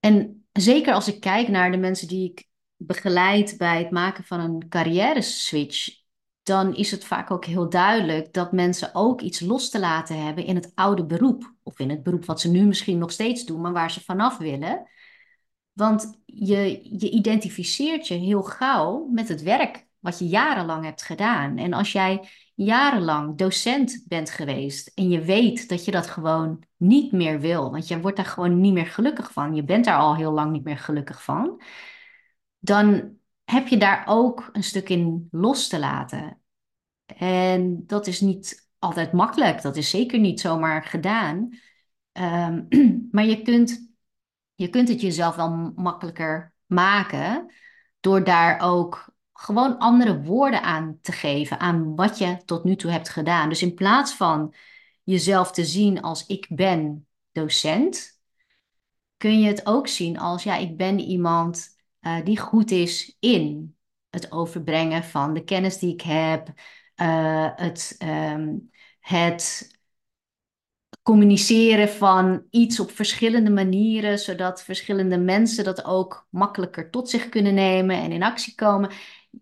En 0.01 0.47
zeker 0.53 0.95
als 0.95 1.09
ik 1.09 1.21
kijk 1.21 1.49
naar 1.49 1.71
de 1.71 1.77
mensen 1.77 2.09
die 2.09 2.31
ik 2.31 2.49
begeleid 2.77 3.55
bij 3.59 3.79
het 3.79 3.91
maken 3.91 4.25
van 4.25 4.41
een 4.41 4.69
carrière 4.69 5.23
switch, 5.23 6.04
dan 6.45 6.75
is 6.75 6.91
het 6.91 7.05
vaak 7.05 7.31
ook 7.31 7.45
heel 7.45 7.69
duidelijk 7.69 8.33
dat 8.33 8.53
mensen 8.53 8.95
ook 8.95 9.21
iets 9.21 9.41
los 9.41 9.71
te 9.71 9.79
laten 9.79 10.25
hebben 10.25 10.45
in 10.45 10.55
het 10.55 10.73
oude 10.75 11.05
beroep. 11.07 11.55
Of 11.63 11.79
in 11.79 11.91
het 11.91 12.03
beroep 12.03 12.25
wat 12.25 12.41
ze 12.41 12.51
nu 12.51 12.65
misschien 12.65 12.99
nog 12.99 13.13
steeds 13.13 13.45
doen, 13.45 13.61
maar 13.61 13.73
waar 13.73 13.91
ze 13.91 14.05
vanaf 14.05 14.39
willen. 14.39 14.89
Want 15.73 16.21
je, 16.25 16.81
je 16.99 17.11
identificeert 17.11 18.09
je 18.09 18.15
heel 18.15 18.43
gauw 18.43 19.09
met 19.13 19.29
het 19.29 19.43
werk 19.43 19.87
wat 19.99 20.19
je 20.19 20.27
jarenlang 20.27 20.85
hebt 20.85 21.03
gedaan. 21.03 21.57
En 21.59 21.73
als 21.73 21.93
jij 21.93 22.29
jarenlang 22.55 23.39
docent 23.39 24.05
bent 24.09 24.31
geweest 24.31 24.89
en 24.95 25.09
je 25.09 25.21
weet 25.21 25.69
dat 25.69 25.85
je 25.85 25.91
dat 25.91 26.07
gewoon 26.07 26.63
niet 26.77 27.13
meer 27.13 27.41
wil, 27.41 27.71
want 27.71 27.89
je 27.89 28.01
wordt 28.01 28.17
daar 28.17 28.27
gewoon 28.27 28.61
niet 28.61 28.73
meer 28.73 28.87
gelukkig 28.87 29.33
van, 29.33 29.55
je 29.55 29.65
bent 29.65 29.85
daar 29.85 29.99
al 29.99 30.17
heel 30.17 30.33
lang 30.33 30.53
niet 30.53 30.65
meer 30.65 30.79
gelukkig 30.79 31.23
van, 31.23 31.63
dan 32.59 33.17
heb 33.45 33.69
je 33.69 33.77
daar 33.77 34.05
ook 34.07 34.49
een 34.53 34.63
stuk 34.63 34.89
in 34.89 35.29
los 35.31 35.69
te 35.69 35.79
laten. 35.79 36.41
En 37.07 37.87
dat 37.87 38.07
is 38.07 38.21
niet 38.21 38.69
altijd 38.79 39.13
makkelijk, 39.13 39.63
dat 39.63 39.77
is 39.77 39.91
zeker 39.91 40.19
niet 40.19 40.41
zomaar 40.41 40.83
gedaan. 40.83 41.59
Um, 42.13 42.67
maar 43.13 43.25
je 43.25 43.43
kunt, 43.43 43.93
je 44.55 44.69
kunt 44.69 44.89
het 44.89 45.01
jezelf 45.01 45.37
wel 45.37 45.73
makkelijker 45.77 46.55
maken 46.67 47.53
door 48.01 48.25
daar 48.25 48.61
ook 48.61 49.15
gewoon 49.33 49.79
andere 49.79 50.23
woorden 50.23 50.63
aan 50.63 50.99
te 51.03 51.13
geven 51.13 51.61
aan 51.61 51.95
wat 51.95 52.19
je 52.19 52.45
tot 52.45 52.65
nu 52.65 52.77
toe 52.77 52.91
hebt 52.91 53.09
gedaan. 53.09 53.49
Dus 53.49 53.63
in 53.63 53.75
plaats 53.75 54.15
van 54.15 54.55
jezelf 55.03 55.53
te 55.53 55.65
zien 55.65 56.03
als 56.03 56.27
ik 56.27 56.47
ben 56.51 57.07
docent, 57.33 58.21
kun 59.17 59.41
je 59.41 59.47
het 59.47 59.67
ook 59.67 59.89
zien 59.89 60.19
als 60.19 60.43
ja, 60.43 60.57
ik 60.57 60.77
ben 60.77 60.99
iemand 60.99 61.74
uh, 62.07 62.25
die 62.25 62.39
goed 62.39 62.71
is 62.71 63.17
in 63.21 63.77
het 64.11 64.33
overbrengen 64.33 65.05
van 65.05 65.35
de 65.35 65.45
kennis 65.45 65.79
die 65.79 65.93
ik 65.93 66.01
heb, 66.01 66.49
uh, 66.97 67.49
het, 67.57 67.97
um, 68.03 68.71
het 69.01 69.73
communiceren 71.03 71.89
van 71.89 72.47
iets 72.51 72.81
op 72.81 72.91
verschillende 72.91 73.51
manieren, 73.51 74.19
zodat 74.19 74.63
verschillende 74.63 75.19
mensen 75.19 75.65
dat 75.65 75.85
ook 75.85 76.27
makkelijker 76.31 76.91
tot 76.91 77.11
zich 77.11 77.29
kunnen 77.29 77.55
nemen 77.55 77.97
en 77.97 78.13
in 78.13 78.23
actie 78.23 78.55
komen 78.55 78.91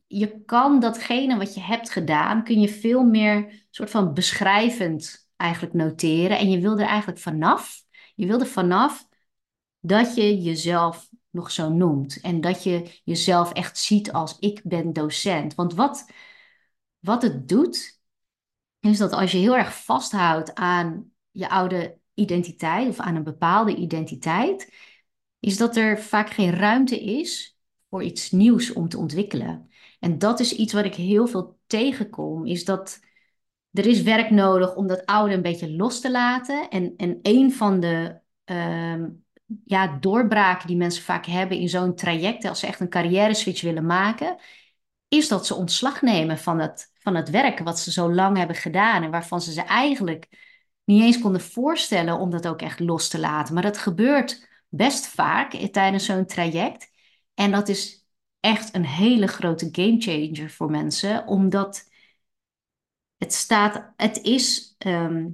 je 0.06 0.44
kan 0.44 0.80
datgene 0.80 1.36
wat 1.36 1.54
je 1.54 1.60
hebt 1.60 1.90
gedaan, 1.90 2.44
kun 2.44 2.60
je 2.60 2.68
veel 2.68 3.04
meer 3.04 3.66
soort 3.70 3.90
van 3.90 4.14
beschrijvend 4.14 5.28
eigenlijk 5.36 5.74
noteren. 5.74 6.38
En 6.38 6.50
je 6.50 6.60
wil 6.60 6.78
er 6.78 6.86
eigenlijk 6.86 7.18
vanaf. 7.20 7.82
Je 8.14 8.26
wil 8.26 8.40
er 8.40 8.46
vanaf 8.46 9.08
dat 9.80 10.14
je 10.14 10.42
jezelf 10.42 11.08
nog 11.32 11.50
zo 11.50 11.68
noemt. 11.68 12.20
En 12.20 12.40
dat 12.40 12.62
je 12.62 13.00
jezelf 13.04 13.52
echt 13.52 13.78
ziet 13.78 14.12
als 14.12 14.38
ik 14.38 14.60
ben 14.64 14.92
docent. 14.92 15.54
Want 15.54 15.74
wat, 15.74 16.10
wat 16.98 17.22
het 17.22 17.48
doet, 17.48 18.00
is 18.80 18.98
dat 18.98 19.12
als 19.12 19.32
je 19.32 19.38
heel 19.38 19.56
erg 19.56 19.84
vasthoudt 19.84 20.54
aan 20.54 21.12
je 21.30 21.48
oude 21.48 21.98
identiteit 22.14 22.88
of 22.88 23.00
aan 23.00 23.16
een 23.16 23.22
bepaalde 23.22 23.74
identiteit, 23.74 24.72
is 25.40 25.56
dat 25.56 25.76
er 25.76 26.00
vaak 26.00 26.30
geen 26.30 26.50
ruimte 26.50 27.04
is 27.04 27.58
voor 27.88 28.02
iets 28.02 28.30
nieuws 28.30 28.72
om 28.72 28.88
te 28.88 28.98
ontwikkelen. 28.98 29.70
En 30.00 30.18
dat 30.18 30.40
is 30.40 30.52
iets 30.56 30.72
wat 30.72 30.84
ik 30.84 30.94
heel 30.94 31.26
veel 31.26 31.58
tegenkom, 31.66 32.46
is 32.46 32.64
dat 32.64 33.00
er 33.72 33.86
is 33.86 34.02
werk 34.02 34.30
nodig 34.30 34.74
om 34.74 34.86
dat 34.86 35.06
oude 35.06 35.34
een 35.34 35.42
beetje 35.42 35.76
los 35.76 36.00
te 36.00 36.10
laten. 36.10 36.68
En, 36.68 36.94
en 36.96 37.18
een 37.22 37.52
van 37.52 37.80
de 37.80 38.20
uh, 38.44 39.04
ja, 39.64 39.96
doorbraken 40.00 40.66
die 40.66 40.76
mensen 40.76 41.02
vaak 41.02 41.26
hebben 41.26 41.58
in 41.58 41.68
zo'n 41.68 41.94
traject, 41.94 42.44
als 42.44 42.60
ze 42.60 42.66
echt 42.66 42.80
een 42.80 42.88
carrière 42.88 43.34
switch 43.34 43.62
willen 43.62 43.86
maken, 43.86 44.36
is 45.08 45.28
dat 45.28 45.46
ze 45.46 45.54
ontslag 45.54 46.02
nemen 46.02 46.38
van 46.38 46.58
het, 46.58 46.92
van 46.98 47.14
het 47.14 47.30
werk 47.30 47.58
wat 47.58 47.78
ze 47.78 47.92
zo 47.92 48.12
lang 48.12 48.36
hebben 48.36 48.56
gedaan 48.56 49.02
en 49.02 49.10
waarvan 49.10 49.40
ze 49.40 49.52
ze 49.52 49.62
eigenlijk 49.62 50.28
niet 50.84 51.02
eens 51.02 51.18
konden 51.18 51.40
voorstellen 51.40 52.18
om 52.18 52.30
dat 52.30 52.46
ook 52.46 52.62
echt 52.62 52.80
los 52.80 53.08
te 53.08 53.18
laten. 53.18 53.54
Maar 53.54 53.62
dat 53.62 53.78
gebeurt 53.78 54.48
best 54.68 55.06
vaak 55.06 55.52
tijdens 55.52 56.04
zo'n 56.04 56.26
traject. 56.26 56.90
En 57.34 57.50
dat 57.50 57.68
is 57.68 58.06
echt 58.40 58.74
een 58.74 58.86
hele 58.86 59.26
grote 59.26 59.68
gamechanger 59.72 60.50
voor 60.50 60.70
mensen, 60.70 61.26
omdat 61.26 61.90
Het 63.16 63.32
staat, 63.32 63.92
het 63.96 64.22
is, 64.22 64.74
ehm, 64.78 65.28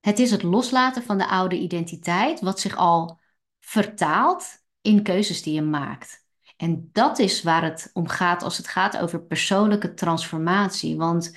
het 0.00 0.18
is 0.18 0.30
het 0.30 0.42
loslaten 0.42 1.02
van 1.02 1.18
de 1.18 1.28
oude 1.28 1.58
identiteit, 1.58 2.40
wat 2.40 2.60
zich 2.60 2.76
al 2.76 3.20
vertaalt 3.60 4.64
in 4.80 5.02
keuzes 5.02 5.42
die 5.42 5.54
je 5.54 5.62
maakt. 5.62 6.26
En 6.56 6.88
dat 6.92 7.18
is 7.18 7.42
waar 7.42 7.64
het 7.64 7.90
om 7.92 8.08
gaat 8.08 8.42
als 8.42 8.56
het 8.56 8.68
gaat 8.68 8.98
over 8.98 9.22
persoonlijke 9.22 9.94
transformatie. 9.94 10.96
Want 10.96 11.36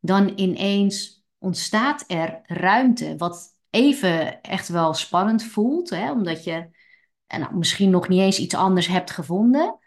dan 0.00 0.32
ineens 0.34 1.24
ontstaat 1.38 2.04
er 2.06 2.40
ruimte, 2.44 3.16
wat 3.16 3.58
even 3.70 4.42
echt 4.42 4.68
wel 4.68 4.94
spannend 4.94 5.42
voelt, 5.44 5.90
hè, 5.90 6.10
omdat 6.12 6.44
je 6.44 6.68
nou, 7.26 7.54
misschien 7.56 7.90
nog 7.90 8.08
niet 8.08 8.20
eens 8.20 8.38
iets 8.38 8.54
anders 8.54 8.86
hebt 8.86 9.10
gevonden. 9.10 9.78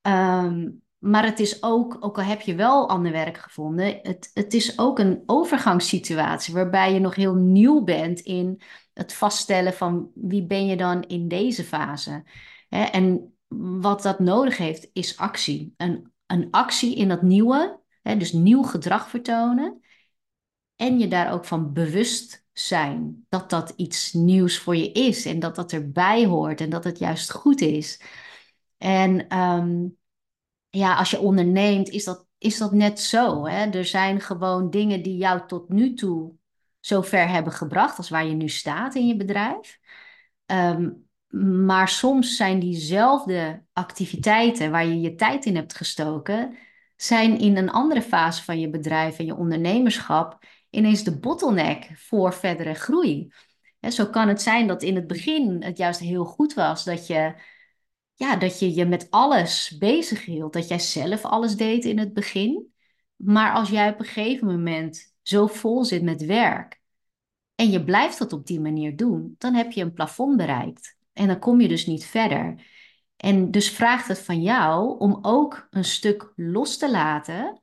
Ehm, 0.00 0.68
maar 0.98 1.24
het 1.24 1.40
is 1.40 1.62
ook, 1.62 1.96
ook 2.00 2.18
al 2.18 2.24
heb 2.24 2.40
je 2.40 2.54
wel 2.54 2.88
ander 2.88 3.12
werk 3.12 3.38
gevonden, 3.38 3.98
het, 4.02 4.30
het 4.34 4.54
is 4.54 4.78
ook 4.78 4.98
een 4.98 5.22
overgangssituatie 5.26 6.54
waarbij 6.54 6.92
je 6.92 7.00
nog 7.00 7.14
heel 7.14 7.34
nieuw 7.34 7.84
bent 7.84 8.20
in 8.20 8.60
het 8.92 9.12
vaststellen 9.12 9.72
van 9.72 10.10
wie 10.14 10.46
ben 10.46 10.66
je 10.66 10.76
dan 10.76 11.02
in 11.02 11.28
deze 11.28 11.64
fase. 11.64 12.24
Hè? 12.68 12.82
En 12.82 13.34
wat 13.48 14.02
dat 14.02 14.18
nodig 14.18 14.56
heeft, 14.56 14.90
is 14.92 15.16
actie. 15.18 15.74
Een, 15.76 16.12
een 16.26 16.48
actie 16.50 16.96
in 16.96 17.08
dat 17.08 17.22
nieuwe, 17.22 17.80
hè? 18.02 18.16
dus 18.16 18.32
nieuw 18.32 18.62
gedrag 18.62 19.08
vertonen. 19.08 19.80
En 20.76 20.98
je 20.98 21.08
daar 21.08 21.32
ook 21.32 21.44
van 21.44 21.72
bewust 21.72 22.46
zijn 22.52 23.26
dat 23.28 23.50
dat 23.50 23.72
iets 23.76 24.12
nieuws 24.12 24.58
voor 24.58 24.76
je 24.76 24.92
is 24.92 25.26
en 25.26 25.38
dat 25.38 25.54
dat 25.54 25.72
erbij 25.72 26.26
hoort 26.26 26.60
en 26.60 26.70
dat 26.70 26.84
het 26.84 26.98
juist 26.98 27.30
goed 27.30 27.60
is. 27.60 28.00
En 28.76 29.28
ehm, 29.28 29.86
ja, 30.70 30.94
als 30.96 31.10
je 31.10 31.18
onderneemt, 31.18 31.88
is 31.88 32.04
dat, 32.04 32.26
is 32.38 32.58
dat 32.58 32.72
net 32.72 33.00
zo. 33.00 33.46
Hè? 33.46 33.70
Er 33.70 33.84
zijn 33.84 34.20
gewoon 34.20 34.70
dingen 34.70 35.02
die 35.02 35.16
jou 35.16 35.46
tot 35.46 35.68
nu 35.68 35.94
toe 35.94 36.32
zo 36.80 37.02
ver 37.02 37.28
hebben 37.28 37.52
gebracht 37.52 37.96
als 37.96 38.08
waar 38.08 38.26
je 38.26 38.34
nu 38.34 38.48
staat 38.48 38.94
in 38.94 39.06
je 39.06 39.16
bedrijf. 39.16 39.78
Ehm, 40.46 40.90
maar 41.66 41.88
soms 41.88 42.36
zijn 42.36 42.58
diezelfde 42.58 43.64
activiteiten 43.72 44.70
waar 44.70 44.86
je 44.86 45.00
je 45.00 45.14
tijd 45.14 45.44
in 45.44 45.56
hebt 45.56 45.74
gestoken, 45.74 46.56
zijn 46.96 47.38
in 47.38 47.56
een 47.56 47.70
andere 47.70 48.02
fase 48.02 48.44
van 48.44 48.60
je 48.60 48.70
bedrijf 48.70 49.18
en 49.18 49.24
je 49.24 49.36
ondernemerschap 49.36 50.38
ineens 50.70 51.04
de 51.04 51.18
bottleneck 51.18 51.90
voor 51.94 52.32
verdere 52.32 52.74
groei. 52.74 53.32
zo 53.80 54.06
kan 54.06 54.28
het 54.28 54.42
zijn 54.42 54.66
dat 54.66 54.82
in 54.82 54.94
het 54.94 55.06
begin 55.06 55.62
het 55.62 55.78
juist 55.78 56.00
heel 56.00 56.24
goed 56.24 56.54
was 56.54 56.84
dat 56.84 57.06
je, 57.06 57.34
ja, 58.18 58.36
dat 58.36 58.58
je 58.58 58.74
je 58.74 58.86
met 58.86 59.10
alles 59.10 59.76
bezig 59.78 60.24
hield, 60.24 60.52
dat 60.52 60.68
jij 60.68 60.78
zelf 60.78 61.24
alles 61.24 61.56
deed 61.56 61.84
in 61.84 61.98
het 61.98 62.12
begin. 62.12 62.72
Maar 63.16 63.52
als 63.52 63.70
jij 63.70 63.90
op 63.90 63.98
een 63.98 64.04
gegeven 64.04 64.46
moment 64.46 65.14
zo 65.22 65.46
vol 65.46 65.84
zit 65.84 66.02
met 66.02 66.24
werk 66.24 66.80
en 67.54 67.70
je 67.70 67.84
blijft 67.84 68.18
dat 68.18 68.32
op 68.32 68.46
die 68.46 68.60
manier 68.60 68.96
doen, 68.96 69.34
dan 69.38 69.54
heb 69.54 69.72
je 69.72 69.82
een 69.82 69.92
plafond 69.92 70.36
bereikt. 70.36 70.96
En 71.12 71.26
dan 71.26 71.38
kom 71.38 71.60
je 71.60 71.68
dus 71.68 71.86
niet 71.86 72.04
verder. 72.04 72.66
En 73.16 73.50
dus 73.50 73.70
vraagt 73.70 74.08
het 74.08 74.18
van 74.18 74.42
jou 74.42 74.98
om 74.98 75.18
ook 75.22 75.66
een 75.70 75.84
stuk 75.84 76.32
los 76.36 76.76
te 76.76 76.90
laten 76.90 77.62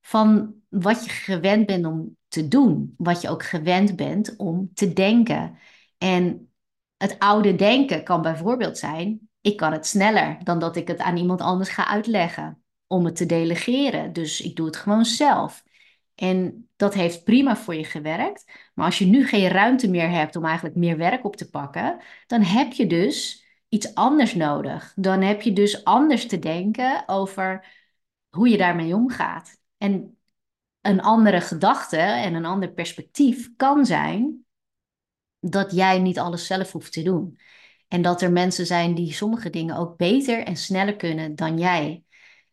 van 0.00 0.54
wat 0.68 1.04
je 1.04 1.10
gewend 1.10 1.66
bent 1.66 1.86
om 1.86 2.16
te 2.28 2.48
doen, 2.48 2.94
wat 2.96 3.20
je 3.20 3.28
ook 3.28 3.42
gewend 3.42 3.96
bent 3.96 4.36
om 4.36 4.70
te 4.74 4.92
denken. 4.92 5.58
En 5.98 6.52
het 6.96 7.18
oude 7.18 7.54
denken 7.54 8.04
kan 8.04 8.22
bijvoorbeeld 8.22 8.78
zijn: 8.78 9.25
ik 9.46 9.56
kan 9.56 9.72
het 9.72 9.86
sneller 9.86 10.38
dan 10.44 10.58
dat 10.58 10.76
ik 10.76 10.88
het 10.88 10.98
aan 10.98 11.16
iemand 11.16 11.40
anders 11.40 11.68
ga 11.68 11.86
uitleggen 11.86 12.62
om 12.86 13.04
het 13.04 13.16
te 13.16 13.26
delegeren. 13.26 14.12
Dus 14.12 14.40
ik 14.40 14.56
doe 14.56 14.66
het 14.66 14.76
gewoon 14.76 15.04
zelf. 15.04 15.64
En 16.14 16.68
dat 16.76 16.94
heeft 16.94 17.24
prima 17.24 17.56
voor 17.56 17.74
je 17.74 17.84
gewerkt. 17.84 18.44
Maar 18.74 18.86
als 18.86 18.98
je 18.98 19.06
nu 19.06 19.26
geen 19.26 19.48
ruimte 19.48 19.90
meer 19.90 20.10
hebt 20.10 20.36
om 20.36 20.44
eigenlijk 20.44 20.76
meer 20.76 20.96
werk 20.96 21.24
op 21.24 21.36
te 21.36 21.50
pakken, 21.50 22.02
dan 22.26 22.42
heb 22.42 22.72
je 22.72 22.86
dus 22.86 23.44
iets 23.68 23.94
anders 23.94 24.34
nodig. 24.34 24.92
Dan 24.96 25.22
heb 25.22 25.42
je 25.42 25.52
dus 25.52 25.84
anders 25.84 26.26
te 26.26 26.38
denken 26.38 27.02
over 27.06 27.66
hoe 28.28 28.48
je 28.48 28.56
daarmee 28.56 28.94
omgaat. 28.94 29.60
En 29.78 30.18
een 30.80 31.00
andere 31.00 31.40
gedachte 31.40 31.96
en 31.96 32.34
een 32.34 32.44
ander 32.44 32.72
perspectief 32.72 33.56
kan 33.56 33.86
zijn 33.86 34.44
dat 35.40 35.72
jij 35.72 35.98
niet 35.98 36.18
alles 36.18 36.46
zelf 36.46 36.72
hoeft 36.72 36.92
te 36.92 37.02
doen. 37.02 37.38
En 37.88 38.02
dat 38.02 38.22
er 38.22 38.32
mensen 38.32 38.66
zijn 38.66 38.94
die 38.94 39.12
sommige 39.12 39.50
dingen 39.50 39.76
ook 39.76 39.96
beter 39.96 40.42
en 40.44 40.56
sneller 40.56 40.96
kunnen 40.96 41.34
dan 41.34 41.58
jij. 41.58 42.04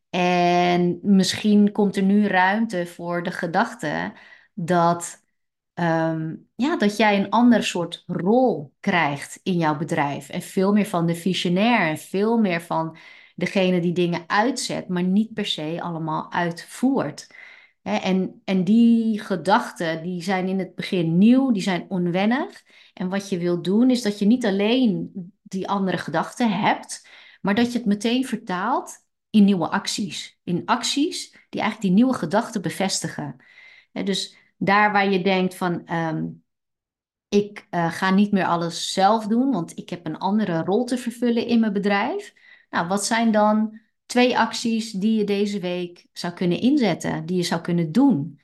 En 0.10 1.00
misschien 1.02 1.72
komt 1.72 1.96
er 1.96 2.04
nu 2.04 2.28
ruimte 2.28 2.86
voor 2.86 3.24
de 3.24 3.32
gedachte 3.32 4.14
dat, 4.54 5.24
ehm, 5.74 6.36
ja, 6.56 6.78
dat 6.78 6.98
jij 6.98 7.20
een 7.20 7.30
ander 7.30 7.64
soort 7.64 8.04
rol 8.08 8.74
krijgt 8.80 9.40
in 9.44 9.58
jouw 9.58 9.78
bedrijf. 9.78 10.30
En 10.30 10.42
veel 10.42 10.74
meer 10.74 10.86
van 10.86 11.06
de 11.06 11.16
visionair 11.16 11.88
en 11.90 11.98
veel 11.98 12.38
meer 12.38 12.62
van 12.62 12.98
degene 13.36 13.80
die 13.80 13.94
dingen 13.94 14.24
uitzet, 14.28 14.88
maar 14.88 15.04
niet 15.04 15.34
per 15.34 15.46
se 15.46 15.78
allemaal 15.82 16.32
uitvoert. 16.32 17.28
En, 17.84 18.42
en 18.46 18.64
die 18.64 19.20
gedachten 19.20 20.04
die 20.04 20.24
zijn 20.24 20.48
in 20.48 20.60
het 20.60 20.76
begin 20.76 21.18
nieuw, 21.18 21.52
die 21.52 21.62
zijn 21.62 21.86
onwennig. 21.90 22.64
En 22.94 23.10
wat 23.10 23.30
je 23.30 23.38
wilt 23.38 23.64
doen 23.64 23.90
is 23.90 24.02
dat 24.02 24.20
je 24.20 24.26
niet 24.26 24.46
alleen 24.46 25.12
die 25.42 25.68
andere 25.70 25.98
gedachten 25.98 26.60
hebt, 26.60 27.08
maar 27.42 27.56
dat 27.56 27.72
je 27.72 27.78
het 27.78 27.88
meteen 27.88 28.26
vertaalt 28.26 29.06
in 29.30 29.44
nieuwe 29.44 29.70
acties. 29.70 30.40
In 30.44 30.62
acties 30.66 31.32
die 31.50 31.62
eigenlijk 31.62 31.82
die 31.82 31.92
nieuwe 31.92 32.14
gedachten 32.14 32.62
bevestigen. 32.62 33.36
dus 33.92 34.38
daar 34.58 34.92
waar 34.92 35.10
je 35.10 35.24
denkt 35.24 35.56
van 35.56 35.86
ehm, 35.86 36.26
ik 37.28 37.68
uh, 37.72 37.92
ga 37.92 38.10
niet 38.10 38.32
meer 38.32 38.46
alles 38.46 38.94
zelf 38.94 39.28
doen, 39.28 39.52
want 39.52 39.78
ik 39.78 39.90
heb 39.90 40.06
een 40.06 40.18
andere 40.18 40.64
rol 40.64 40.84
te 40.84 40.98
vervullen 40.98 41.48
in 41.48 41.60
mijn 41.60 41.74
bedrijf. 41.74 42.34
Nou, 42.70 42.88
wat 42.88 43.06
zijn 43.06 43.32
dan 43.32 43.80
twee 44.14 44.38
acties 44.38 44.92
die 44.92 45.18
je 45.18 45.24
deze 45.24 45.60
week 45.60 46.06
zou 46.12 46.34
kunnen 46.34 46.60
inzetten, 46.60 47.26
die 47.26 47.38
je 47.38 47.44
zou 47.44 47.62
kunnen 47.62 47.92
doen? 47.92 48.40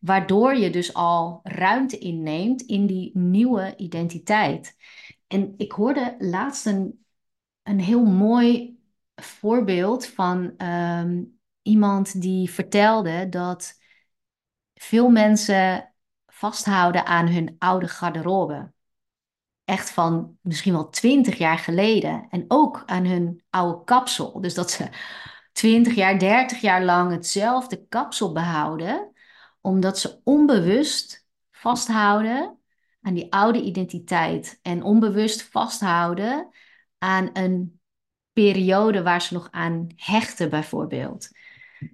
Waardoor 0.00 0.54
je 0.56 0.70
dus 0.70 0.94
al 0.94 1.40
ruimte 1.42 1.98
inneemt 1.98 2.62
in 2.62 2.86
die 2.86 3.10
nieuwe 3.18 3.74
identiteit. 3.76 4.76
En 5.26 5.54
ik 5.56 5.72
hoorde 5.72 6.14
laatst 6.18 6.66
een, 6.66 7.04
een 7.62 7.80
heel 7.80 8.04
mooi 8.04 8.78
voorbeeld 9.14 10.06
van 10.06 10.56
ehm, 10.56 11.22
iemand 11.62 12.20
die 12.20 12.50
vertelde 12.50 13.28
dat 13.28 13.78
veel 14.74 15.10
mensen 15.10 15.94
vasthouden 16.26 17.06
aan 17.06 17.28
hun 17.28 17.54
oude 17.58 17.88
garderobe. 17.88 18.73
Echt 19.64 19.90
van 19.90 20.38
misschien 20.40 20.72
wel 20.72 20.88
twintig 20.88 21.38
jaar 21.38 21.58
geleden. 21.58 22.26
En 22.30 22.44
ook 22.48 22.82
aan 22.86 23.04
hun 23.04 23.42
oude 23.50 23.84
kapsel. 23.84 24.40
Dus 24.40 24.54
dat 24.54 24.70
ze 24.70 24.88
twintig 25.52 25.94
jaar, 25.94 26.18
dertig 26.18 26.60
jaar 26.60 26.84
lang 26.84 27.12
hetzelfde 27.12 27.86
kapsel 27.88 28.32
behouden. 28.32 29.12
Omdat 29.60 29.98
ze 29.98 30.20
onbewust 30.24 31.26
vasthouden 31.50 32.58
aan 33.02 33.14
die 33.14 33.32
oude 33.32 33.62
identiteit. 33.62 34.58
En 34.62 34.82
onbewust 34.82 35.42
vasthouden 35.42 36.48
aan 36.98 37.30
een 37.32 37.80
periode 38.32 39.02
waar 39.02 39.22
ze 39.22 39.34
nog 39.34 39.48
aan 39.50 39.86
hechten, 39.96 40.50
bijvoorbeeld. 40.50 41.28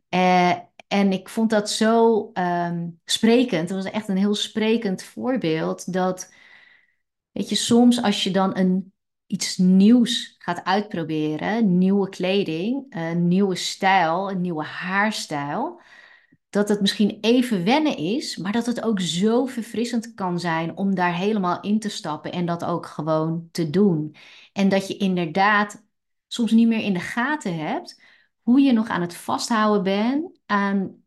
Uh, 0.09 0.51
en 0.89 1.13
ik 1.13 1.29
vond 1.29 1.51
dat 1.51 1.71
zo 1.71 2.31
um, 2.35 3.01
sprekend. 3.05 3.69
Het 3.69 3.83
was 3.83 3.93
echt 3.93 4.09
een 4.09 4.17
heel 4.17 4.35
sprekend 4.35 5.03
voorbeeld. 5.03 5.93
Dat, 5.93 6.33
weet 7.41 7.49
je, 7.49 7.55
soms 7.55 8.03
als 8.03 8.25
je 8.25 8.31
dan 8.31 8.57
een, 8.57 8.93
iets 9.27 9.57
nieuws 9.57 10.35
gaat 10.39 10.65
uitproberen, 10.65 11.79
nieuwe 11.79 12.09
kleding, 12.09 12.87
een 12.89 13.29
nieuwe 13.29 13.55
stijl, 13.55 14.31
een 14.31 14.41
nieuwe 14.41 14.65
haarstijl, 14.65 15.81
dat 16.51 16.69
het 16.69 16.81
misschien 16.81 17.19
even 17.21 17.65
wennen 17.65 17.97
is, 17.97 18.37
maar 18.37 18.53
dat 18.53 18.67
het 18.67 18.83
ook 18.83 19.01
zo 19.01 19.47
verfrissend 19.47 20.15
kan 20.15 20.41
zijn 20.41 20.77
om 20.77 20.95
daar 20.95 21.15
helemaal 21.15 21.61
in 21.61 21.79
te 21.79 21.89
stappen 21.89 22.33
en 22.33 22.47
dat 22.47 22.65
ook 22.65 22.87
gewoon 22.87 23.49
te 23.53 23.71
doen. 23.71 24.15
En 24.53 24.69
dat 24.69 24.89
je 24.89 24.97
inderdaad 24.97 25.85
soms 26.27 26.51
niet 26.51 26.69
meer 26.69 26.83
in 26.83 26.93
de 26.93 27.01
gaten 27.01 27.59
hebt 27.59 28.03
hoe 28.43 28.61
je 28.61 28.73
nog 28.73 28.89
aan 28.89 29.01
het 29.01 29.15
vasthouden 29.15 29.83
bent 29.83 30.39
aan 30.47 31.05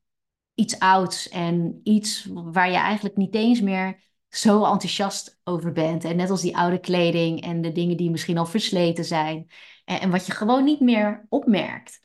iets 0.53 0.79
ouds 0.79 1.29
en 1.29 1.79
iets 1.83 2.27
waar 2.31 2.69
je 2.69 2.77
eigenlijk 2.77 3.17
niet 3.17 3.35
eens 3.35 3.61
meer 3.61 4.01
zo 4.37 4.65
enthousiast 4.65 5.39
over 5.43 5.71
bent. 5.71 6.03
En 6.03 6.15
net 6.15 6.29
als 6.29 6.41
die 6.41 6.57
oude 6.57 6.79
kleding 6.79 7.41
en 7.41 7.61
de 7.61 7.71
dingen 7.71 7.97
die 7.97 8.09
misschien 8.09 8.37
al 8.37 8.45
versleten 8.45 9.05
zijn 9.05 9.51
en, 9.85 9.99
en 9.99 10.09
wat 10.09 10.25
je 10.25 10.31
gewoon 10.31 10.63
niet 10.63 10.79
meer 10.79 11.25
opmerkt. 11.29 12.01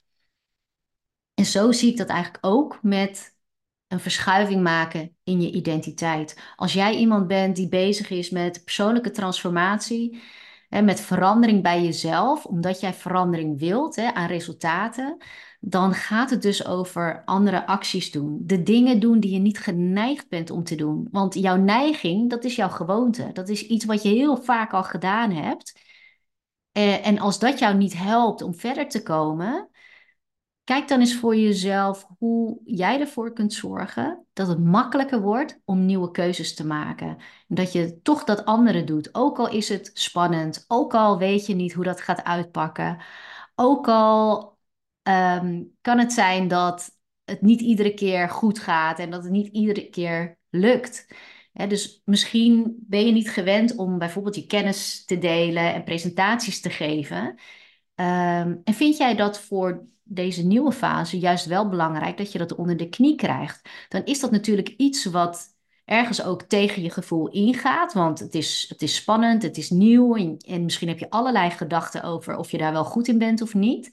En 1.34 1.44
zo 1.44 1.72
zie 1.72 1.90
ik 1.90 1.96
dat 1.96 2.08
eigenlijk 2.08 2.46
ook 2.46 2.78
met 2.82 3.36
een 3.86 4.00
verschuiving 4.00 4.62
maken 4.62 5.16
in 5.24 5.40
je 5.40 5.50
identiteit. 5.50 6.38
Als 6.56 6.72
jij 6.72 6.96
iemand 6.96 7.26
bent 7.26 7.56
die 7.56 7.68
bezig 7.68 8.10
is 8.10 8.30
met 8.30 8.64
persoonlijke 8.64 9.10
transformatie, 9.10 10.22
hè, 10.68 10.82
met 10.82 11.00
verandering 11.00 11.62
bij 11.62 11.82
jezelf, 11.82 12.44
omdat 12.44 12.80
jij 12.80 12.94
verandering 12.94 13.58
wilt 13.58 13.96
hè, 13.96 14.14
aan 14.14 14.28
resultaten, 14.28 15.16
dan 15.60 15.94
gaat 15.94 16.30
het 16.30 16.42
dus 16.42 16.66
over 16.66 17.22
andere 17.24 17.66
acties 17.66 18.10
doen. 18.10 18.38
De 18.42 18.62
dingen 18.62 19.00
doen 19.00 19.20
die 19.20 19.32
je 19.32 19.38
niet 19.38 19.58
geneigd 19.58 20.28
bent 20.28 20.50
om 20.50 20.64
te 20.64 20.74
doen. 20.74 21.08
Want 21.10 21.34
jouw 21.34 21.56
neiging, 21.56 22.30
dat 22.30 22.44
is 22.44 22.56
jouw 22.56 22.68
gewoonte. 22.68 23.30
Dat 23.32 23.48
is 23.48 23.66
iets 23.66 23.84
wat 23.84 24.02
je 24.02 24.08
heel 24.08 24.36
vaak 24.36 24.72
al 24.72 24.84
gedaan 24.84 25.30
hebt. 25.30 25.80
Eh, 26.72 27.06
en 27.06 27.18
als 27.18 27.38
dat 27.38 27.58
jou 27.58 27.76
niet 27.76 27.96
helpt 27.96 28.42
om 28.42 28.54
verder 28.54 28.88
te 28.88 29.02
komen, 29.02 29.70
kijk 30.64 30.88
dan 30.88 31.00
eens 31.00 31.16
voor 31.16 31.36
jezelf 31.36 32.06
hoe 32.18 32.60
jij 32.64 33.00
ervoor 33.00 33.32
kunt 33.32 33.52
zorgen 33.52 34.26
dat 34.32 34.48
het 34.48 34.64
makkelijker 34.64 35.20
wordt 35.20 35.60
om 35.64 35.86
nieuwe 35.86 36.10
keuzes 36.10 36.54
te 36.54 36.66
maken. 36.66 37.16
Dat 37.46 37.72
je 37.72 38.00
toch 38.02 38.24
dat 38.24 38.44
andere 38.44 38.84
doet, 38.84 39.14
ook 39.14 39.38
al 39.38 39.48
is 39.50 39.68
het 39.68 39.90
spannend, 39.94 40.64
ook 40.68 40.94
al 40.94 41.18
weet 41.18 41.46
je 41.46 41.54
niet 41.54 41.72
hoe 41.72 41.84
dat 41.84 42.00
gaat 42.00 42.24
uitpakken, 42.24 43.02
ook 43.54 43.88
al 43.88 44.57
Ehm, 45.08 45.62
kan 45.80 45.98
het 45.98 46.12
zijn 46.12 46.48
dat 46.48 46.90
het 47.24 47.42
niet 47.42 47.60
iedere 47.60 47.94
keer 47.94 48.28
goed 48.28 48.58
gaat 48.58 48.98
en 48.98 49.10
dat 49.10 49.22
het 49.22 49.32
niet 49.32 49.46
iedere 49.52 49.88
keer 49.88 50.38
lukt. 50.50 51.06
dus 51.52 52.02
misschien 52.04 52.76
ben 52.80 53.06
je 53.06 53.12
niet 53.12 53.30
gewend 53.30 53.76
om 53.76 53.98
bijvoorbeeld 53.98 54.34
je 54.34 54.46
kennis 54.46 55.04
te 55.04 55.18
delen 55.18 55.74
en 55.74 55.84
presentaties 55.84 56.60
te 56.60 56.70
geven. 56.70 57.38
Ehm, 57.94 58.56
en 58.64 58.74
vind 58.74 58.96
jij 58.96 59.14
dat 59.14 59.40
voor 59.40 59.86
deze 60.02 60.46
nieuwe 60.46 60.72
fase 60.72 61.18
juist 61.18 61.46
wel 61.46 61.68
belangrijk 61.68 62.16
dat 62.16 62.32
je 62.32 62.38
dat 62.38 62.54
onder 62.54 62.76
de 62.76 62.88
knie 62.88 63.14
krijgt? 63.14 63.68
Dan 63.88 64.04
is 64.04 64.20
dat 64.20 64.30
natuurlijk 64.30 64.68
iets 64.68 65.04
wat 65.04 65.56
ergens 65.84 66.22
ook 66.22 66.42
tegen 66.42 66.82
je 66.82 66.90
gevoel 66.90 67.28
ingaat. 67.28 67.92
Want 67.92 68.18
het 68.18 68.34
is, 68.34 68.66
het 68.68 68.82
is 68.82 68.94
spannend, 68.94 69.42
het 69.42 69.56
is 69.56 69.70
nieuw 69.70 70.14
en, 70.14 70.36
en 70.36 70.64
misschien 70.64 70.88
heb 70.88 70.98
je 70.98 71.10
allerlei 71.10 71.50
gedachten 71.50 72.02
over 72.02 72.36
of 72.36 72.50
je 72.50 72.58
daar 72.58 72.72
wel 72.72 72.84
goed 72.84 73.08
in 73.08 73.18
bent 73.18 73.42
of 73.42 73.54
niet. 73.54 73.90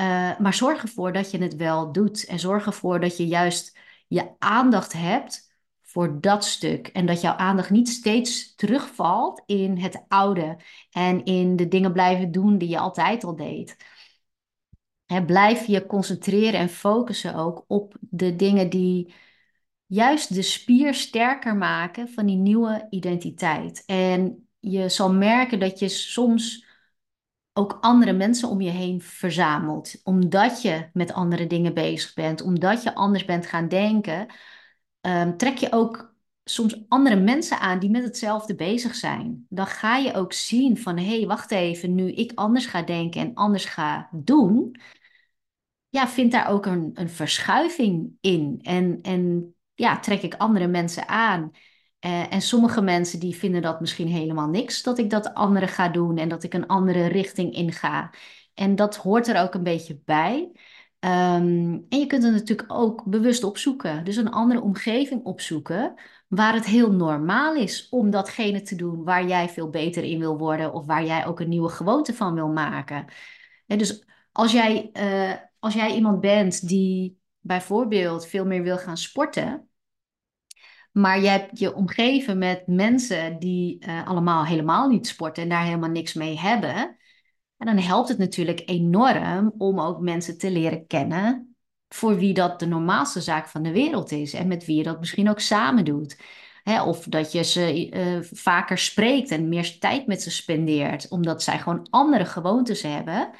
Uh, 0.00 0.38
maar 0.38 0.54
zorg 0.54 0.82
ervoor 0.82 1.12
dat 1.12 1.30
je 1.30 1.38
het 1.38 1.56
wel 1.56 1.92
doet. 1.92 2.24
En 2.24 2.38
zorg 2.38 2.66
ervoor 2.66 3.00
dat 3.00 3.16
je 3.16 3.26
juist 3.26 3.78
je 4.06 4.30
aandacht 4.38 4.92
hebt 4.92 5.52
voor 5.82 6.20
dat 6.20 6.44
stuk. 6.44 6.86
En 6.86 7.06
dat 7.06 7.20
jouw 7.20 7.34
aandacht 7.34 7.70
niet 7.70 7.88
steeds 7.88 8.54
terugvalt 8.54 9.42
in 9.46 9.78
het 9.78 10.04
oude. 10.08 10.56
En 10.90 11.24
in 11.24 11.56
de 11.56 11.68
dingen 11.68 11.92
blijven 11.92 12.32
doen 12.32 12.58
die 12.58 12.68
je 12.68 12.78
altijd 12.78 13.24
al 13.24 13.36
deed. 13.36 13.76
blijf 15.26 15.66
je 15.66 15.86
concentreren 15.86 16.60
en 16.60 16.68
focussen 16.68 17.34
ook 17.34 17.64
op 17.66 17.96
de 18.00 18.36
dingen 18.36 18.70
die 18.70 19.14
juist 19.86 20.34
de 20.34 20.42
spier 20.42 20.94
sterker 20.94 21.56
maken 21.56 22.08
van 22.08 22.26
die 22.26 22.36
nieuwe 22.36 22.86
identiteit. 22.90 23.82
En 23.86 24.48
je 24.60 24.88
zal 24.88 25.12
merken 25.12 25.60
dat 25.60 25.78
je 25.78 25.88
soms 25.88 26.63
ook 27.54 27.78
andere 27.80 28.12
mensen 28.12 28.48
om 28.48 28.60
je 28.60 28.70
heen 28.70 29.02
verzamelt. 29.02 30.00
Omdat 30.02 30.62
je 30.62 30.88
met 30.92 31.12
andere 31.12 31.46
dingen 31.46 31.74
bezig 31.74 32.14
bent, 32.14 32.42
omdat 32.42 32.82
je 32.82 32.94
anders 32.94 33.24
bent 33.24 33.46
gaan 33.46 33.68
denken, 33.68 34.26
um, 35.00 35.36
trek 35.36 35.56
je 35.56 35.72
ook 35.72 36.14
soms 36.44 36.84
andere 36.88 37.16
mensen 37.16 37.58
aan 37.58 37.78
die 37.78 37.90
met 37.90 38.02
hetzelfde 38.02 38.54
bezig 38.54 38.94
zijn. 38.94 39.46
Dan 39.48 39.66
ga 39.66 39.96
je 39.96 40.14
ook 40.14 40.32
zien 40.32 40.78
van 40.78 40.98
hé, 40.98 41.16
hey, 41.18 41.26
wacht 41.26 41.50
even, 41.50 41.94
nu 41.94 42.12
ik 42.12 42.32
anders 42.34 42.66
ga 42.66 42.82
denken 42.82 43.20
en 43.20 43.34
anders 43.34 43.64
ga 43.64 44.08
doen, 44.12 44.76
ja, 45.88 46.08
vindt 46.08 46.32
daar 46.32 46.48
ook 46.48 46.66
een, 46.66 46.90
een 46.94 47.08
verschuiving 47.08 48.16
in. 48.20 48.58
En, 48.62 48.98
en 49.02 49.54
ja, 49.74 49.98
trek 50.00 50.22
ik 50.22 50.34
andere 50.34 50.66
mensen 50.66 51.08
aan. 51.08 51.50
Uh, 52.04 52.32
en 52.32 52.40
sommige 52.40 52.82
mensen 52.82 53.20
die 53.20 53.36
vinden 53.36 53.62
dat 53.62 53.80
misschien 53.80 54.08
helemaal 54.08 54.48
niks, 54.48 54.82
dat 54.82 54.98
ik 54.98 55.10
dat 55.10 55.34
andere 55.34 55.66
ga 55.66 55.88
doen 55.88 56.18
en 56.18 56.28
dat 56.28 56.42
ik 56.42 56.54
een 56.54 56.66
andere 56.66 57.06
richting 57.06 57.54
inga. 57.54 58.10
En 58.54 58.76
dat 58.76 58.96
hoort 58.96 59.28
er 59.28 59.42
ook 59.42 59.54
een 59.54 59.62
beetje 59.62 60.00
bij. 60.04 60.50
Um, 61.00 61.86
en 61.88 61.98
je 61.98 62.06
kunt 62.06 62.22
het 62.22 62.32
natuurlijk 62.32 62.72
ook 62.72 63.04
bewust 63.04 63.44
opzoeken. 63.44 64.04
Dus 64.04 64.16
een 64.16 64.30
andere 64.30 64.60
omgeving 64.60 65.24
opzoeken 65.24 65.94
waar 66.28 66.54
het 66.54 66.64
heel 66.64 66.92
normaal 66.92 67.54
is 67.54 67.88
om 67.88 68.10
datgene 68.10 68.62
te 68.62 68.76
doen 68.76 69.04
waar 69.04 69.26
jij 69.26 69.48
veel 69.48 69.70
beter 69.70 70.04
in 70.04 70.18
wil 70.18 70.38
worden 70.38 70.72
of 70.72 70.86
waar 70.86 71.04
jij 71.04 71.26
ook 71.26 71.40
een 71.40 71.48
nieuwe 71.48 71.68
gewoonte 71.68 72.14
van 72.14 72.34
wil 72.34 72.48
maken. 72.48 73.04
En 73.66 73.78
dus 73.78 74.04
als 74.32 74.52
jij, 74.52 74.90
uh, 74.92 75.32
als 75.58 75.74
jij 75.74 75.94
iemand 75.94 76.20
bent 76.20 76.68
die 76.68 77.18
bijvoorbeeld 77.40 78.26
veel 78.26 78.46
meer 78.46 78.62
wil 78.62 78.78
gaan 78.78 78.96
sporten, 78.96 79.68
maar 80.94 81.20
je 81.20 81.28
hebt 81.28 81.58
je 81.58 81.74
omgeven 81.74 82.38
met 82.38 82.66
mensen 82.66 83.38
die 83.38 83.86
uh, 83.86 84.06
allemaal 84.06 84.46
helemaal 84.46 84.88
niet 84.88 85.06
sporten 85.06 85.42
en 85.42 85.48
daar 85.48 85.64
helemaal 85.64 85.90
niks 85.90 86.14
mee 86.14 86.38
hebben. 86.38 86.96
En 87.56 87.66
dan 87.66 87.78
helpt 87.78 88.08
het 88.08 88.18
natuurlijk 88.18 88.62
enorm 88.64 89.54
om 89.58 89.80
ook 89.80 90.00
mensen 90.00 90.38
te 90.38 90.50
leren 90.50 90.86
kennen 90.86 91.56
voor 91.88 92.16
wie 92.16 92.34
dat 92.34 92.60
de 92.60 92.66
normaalste 92.66 93.20
zaak 93.20 93.48
van 93.48 93.62
de 93.62 93.72
wereld 93.72 94.12
is 94.12 94.32
en 94.32 94.46
met 94.46 94.64
wie 94.64 94.76
je 94.76 94.82
dat 94.82 94.98
misschien 94.98 95.30
ook 95.30 95.40
samen 95.40 95.84
doet. 95.84 96.16
of 96.84 97.04
dat 97.04 97.32
je 97.32 97.42
ze 97.42 97.90
uh, 97.90 98.18
vaker 98.32 98.78
spreekt 98.78 99.30
en 99.30 99.48
meer 99.48 99.78
tijd 99.78 100.06
met 100.06 100.22
ze 100.22 100.30
spendeert, 100.30 101.08
omdat 101.08 101.42
zij 101.42 101.58
gewoon 101.58 101.86
andere 101.90 102.24
gewoontes 102.24 102.82
hebben. 102.82 103.30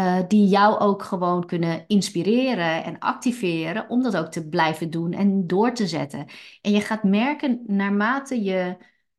Uh, 0.00 0.18
die 0.28 0.48
jou 0.48 0.78
ook 0.78 1.02
gewoon 1.02 1.46
kunnen 1.46 1.84
inspireren 1.86 2.84
en 2.84 2.98
activeren 2.98 3.88
om 3.88 4.02
dat 4.02 4.16
ook 4.16 4.30
te 4.30 4.48
blijven 4.48 4.90
doen 4.90 5.12
en 5.12 5.46
door 5.46 5.74
te 5.74 5.86
zetten. 5.86 6.26
En 6.62 6.72
je 6.72 6.80
gaat 6.80 7.02
merken 7.02 7.62
naarmate 7.66 8.42
je 8.42 8.76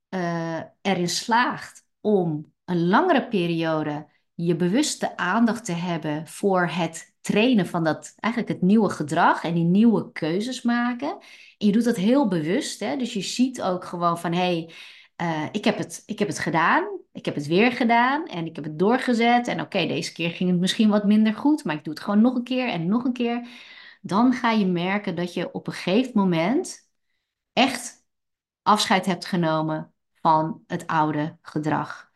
uh, 0.09 0.59
erin 0.81 1.09
slaagt 1.09 1.85
om 1.99 2.53
een 2.65 2.87
langere 2.87 3.27
periode 3.27 4.07
je 4.33 4.55
bewuste 4.55 5.17
aandacht 5.17 5.65
te 5.65 5.71
hebben 5.71 6.27
voor 6.27 6.67
het 6.67 7.13
trainen 7.21 7.67
van 7.67 7.83
dat 7.83 8.13
eigenlijk 8.19 8.53
het 8.53 8.61
nieuwe 8.61 8.89
gedrag 8.89 9.43
en 9.43 9.53
die 9.53 9.63
nieuwe 9.63 10.11
keuzes 10.11 10.61
maken. 10.61 11.09
En 11.57 11.67
je 11.67 11.71
doet 11.71 11.83
dat 11.83 11.95
heel 11.95 12.27
bewust, 12.27 12.79
hè? 12.79 12.97
dus 12.97 13.13
je 13.13 13.21
ziet 13.21 13.61
ook 13.61 13.85
gewoon 13.85 14.19
van 14.19 14.31
hé, 14.31 14.39
hey, 14.39 14.73
uh, 15.21 15.45
ik, 15.51 15.65
heb 15.65 15.77
het, 15.77 16.03
ik 16.05 16.19
heb 16.19 16.27
het 16.27 16.39
gedaan. 16.39 16.99
Ik 17.11 17.25
heb 17.25 17.35
het 17.35 17.47
weer 17.47 17.71
gedaan 17.71 18.27
en 18.27 18.45
ik 18.45 18.55
heb 18.55 18.65
het 18.65 18.79
doorgezet. 18.79 19.47
En 19.47 19.61
oké, 19.61 19.87
deze 19.87 20.13
keer 20.13 20.29
ging 20.29 20.49
het 20.49 20.59
misschien 20.59 20.89
wat 20.89 21.05
minder 21.05 21.33
goed, 21.33 21.63
maar 21.63 21.75
ik 21.75 21.83
doe 21.83 21.93
het 21.93 22.03
gewoon 22.03 22.21
nog 22.21 22.35
een 22.35 22.43
keer 22.43 22.67
en 22.67 22.87
nog 22.87 23.03
een 23.03 23.13
keer. 23.13 23.47
Dan 24.01 24.33
ga 24.33 24.51
je 24.51 24.65
merken 24.65 25.15
dat 25.15 25.33
je 25.33 25.51
op 25.51 25.67
een 25.67 25.73
gegeven 25.73 26.11
moment 26.13 26.89
echt 27.53 28.05
afscheid 28.61 29.05
hebt 29.05 29.25
genomen 29.25 29.93
van 30.21 30.63
het 30.67 30.87
oude 30.87 31.37
gedrag. 31.41 32.09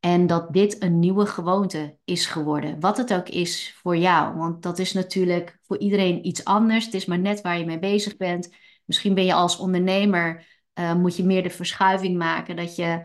En 0.00 0.26
dat 0.26 0.52
dit 0.52 0.82
een 0.82 0.98
nieuwe 0.98 1.26
gewoonte 1.26 1.98
is 2.04 2.26
geworden. 2.26 2.80
Wat 2.80 2.96
het 2.96 3.14
ook 3.14 3.28
is 3.28 3.74
voor 3.82 3.96
jou. 3.96 4.36
Want 4.36 4.62
dat 4.62 4.78
is 4.78 4.92
natuurlijk 4.92 5.58
voor 5.62 5.78
iedereen 5.78 6.26
iets 6.26 6.44
anders. 6.44 6.84
Het 6.84 6.94
is 6.94 7.04
maar 7.06 7.18
net 7.18 7.40
waar 7.40 7.58
je 7.58 7.64
mee 7.64 7.78
bezig 7.78 8.16
bent. 8.16 8.54
Misschien 8.84 9.14
ben 9.14 9.24
je 9.24 9.34
als 9.34 9.56
ondernemer, 9.56 10.59
uh, 10.80 10.94
moet 10.94 11.16
je 11.16 11.24
meer 11.24 11.42
de 11.42 11.50
verschuiving 11.50 12.18
maken 12.18 12.56
dat 12.56 12.76
je 12.76 13.02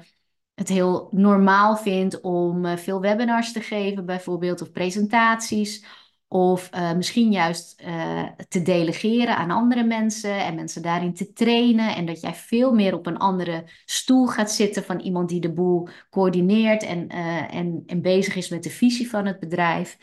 het 0.54 0.70
heel 0.70 1.08
normaal 1.12 1.78
vindt 1.78 2.22
om 2.22 2.66
uh, 2.66 2.76
veel 2.76 3.02
webinars 3.02 3.52
te 3.52 3.62
geven, 3.62 4.06
bijvoorbeeld, 4.06 4.62
of 4.62 4.72
presentaties. 4.72 5.86
Of 6.28 6.70
uh, 6.76 6.94
misschien 6.94 7.32
juist 7.32 7.84
te 8.48 8.62
delegeren 8.62 9.38
aan 9.38 9.52
andere 9.52 9.84
mensen 9.84 10.46
en 10.46 10.56
mensen 10.56 10.82
daarin 10.82 11.14
te 11.14 11.34
trainen. 11.34 11.96
En 11.96 12.06
dat 12.06 12.22
jij 12.22 12.34
veel 12.34 12.74
meer 12.74 12.94
op 12.94 13.06
een 13.06 13.18
andere 13.18 13.64
stoel 13.86 14.28
gaat 14.28 14.52
zitten 14.52 14.84
van 14.84 15.00
iemand 15.00 15.30
die 15.30 15.40
de 15.40 15.54
boel 15.54 15.88
coördineert 16.10 16.84
en, 16.84 17.08
en, 17.50 17.84
en 17.86 18.02
bezig 18.02 18.36
is 18.36 18.50
met 18.50 18.64
de 18.64 18.70
visie 18.70 19.10
van 19.10 19.26
het 19.26 19.40
bedrijf. 19.40 19.98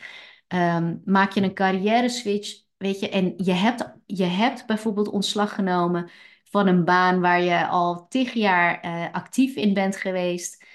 Um, 0.47 1.01
maak 1.05 1.31
je 1.31 1.41
een 1.41 1.53
carrière 1.53 2.09
switch, 2.09 2.61
weet 2.77 2.99
je, 2.99 3.09
en 3.09 3.33
je 3.37 3.51
hebt, 3.51 3.93
je 4.05 4.23
hebt 4.23 4.65
bijvoorbeeld 4.65 5.09
ontslag 5.09 5.55
genomen 5.55 6.09
van 6.53 6.67
een 6.67 6.83
baan 6.83 7.19
waar 7.19 7.41
je 7.41 7.67
al 7.67 8.07
tig 8.07 8.33
jaar 8.33 8.85
uh, 8.85 9.13
actief 9.13 9.55
in 9.55 9.73
bent 9.73 9.95
geweest, 9.95 10.65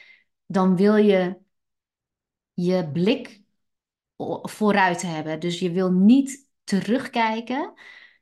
dan 0.47 0.77
wil 0.77 0.97
je 0.97 1.39
je 2.53 2.91
blik 2.93 3.43
vooruit 4.43 5.03
hebben. 5.03 5.41
Dus 5.41 5.59
je 5.59 5.71
wil 5.71 5.91
niet 5.91 6.49
terugkijken. 6.65 7.73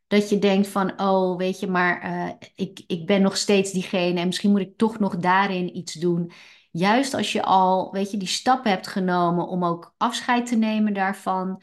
Dat 0.06 0.28
je 0.28 0.38
denkt 0.38 0.68
van, 0.68 1.00
oh, 1.00 1.36
weet 1.36 1.60
je, 1.60 1.66
maar 1.66 2.04
uh, 2.04 2.32
ik, 2.54 2.84
ik 2.86 3.06
ben 3.06 3.22
nog 3.22 3.36
steeds 3.36 3.72
diegene 3.72 4.20
en 4.20 4.26
misschien 4.26 4.50
moet 4.50 4.60
ik 4.60 4.76
toch 4.76 4.98
nog 4.98 5.16
daarin 5.16 5.76
iets 5.76 5.92
doen. 5.94 6.32
Juist 6.70 7.14
als 7.14 7.32
je 7.32 7.42
al, 7.42 7.92
weet 7.92 8.10
je, 8.10 8.16
die 8.16 8.28
stappen 8.28 8.70
hebt 8.70 8.86
genomen 8.86 9.48
om 9.48 9.64
ook 9.64 9.94
afscheid 9.96 10.46
te 10.46 10.56
nemen 10.56 10.94
daarvan, 10.94 11.62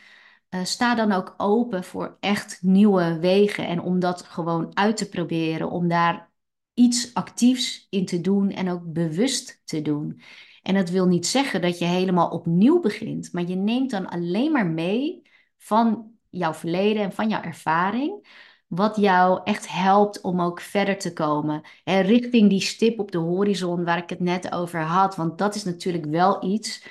uh, 0.53 0.63
sta 0.63 0.95
dan 0.95 1.11
ook 1.11 1.33
open 1.37 1.83
voor 1.83 2.17
echt 2.19 2.59
nieuwe 2.61 3.19
wegen 3.19 3.67
en 3.67 3.81
om 3.81 3.99
dat 3.99 4.23
gewoon 4.23 4.77
uit 4.77 4.97
te 4.97 5.09
proberen, 5.09 5.69
om 5.69 5.87
daar 5.87 6.31
iets 6.73 7.13
actiefs 7.13 7.87
in 7.89 8.05
te 8.05 8.21
doen 8.21 8.51
en 8.51 8.69
ook 8.69 8.93
bewust 8.93 9.61
te 9.65 9.81
doen. 9.81 10.21
En 10.61 10.73
dat 10.73 10.89
wil 10.89 11.07
niet 11.07 11.27
zeggen 11.27 11.61
dat 11.61 11.79
je 11.79 11.85
helemaal 11.85 12.29
opnieuw 12.29 12.79
begint, 12.79 13.33
maar 13.33 13.43
je 13.43 13.55
neemt 13.55 13.89
dan 13.91 14.09
alleen 14.09 14.51
maar 14.51 14.67
mee 14.67 15.21
van 15.57 16.11
jouw 16.29 16.53
verleden 16.53 17.03
en 17.03 17.13
van 17.13 17.29
jouw 17.29 17.41
ervaring, 17.41 18.27
wat 18.67 18.95
jou 18.95 19.41
echt 19.43 19.67
helpt 19.69 20.21
om 20.21 20.41
ook 20.41 20.61
verder 20.61 20.97
te 20.97 21.13
komen. 21.13 21.61
En 21.83 22.01
richting 22.01 22.49
die 22.49 22.61
stip 22.61 22.99
op 22.99 23.11
de 23.11 23.17
horizon 23.17 23.83
waar 23.83 23.97
ik 23.97 24.09
het 24.09 24.19
net 24.19 24.51
over 24.51 24.81
had, 24.81 25.15
want 25.15 25.37
dat 25.37 25.55
is 25.55 25.63
natuurlijk 25.63 26.05
wel 26.05 26.43
iets 26.45 26.85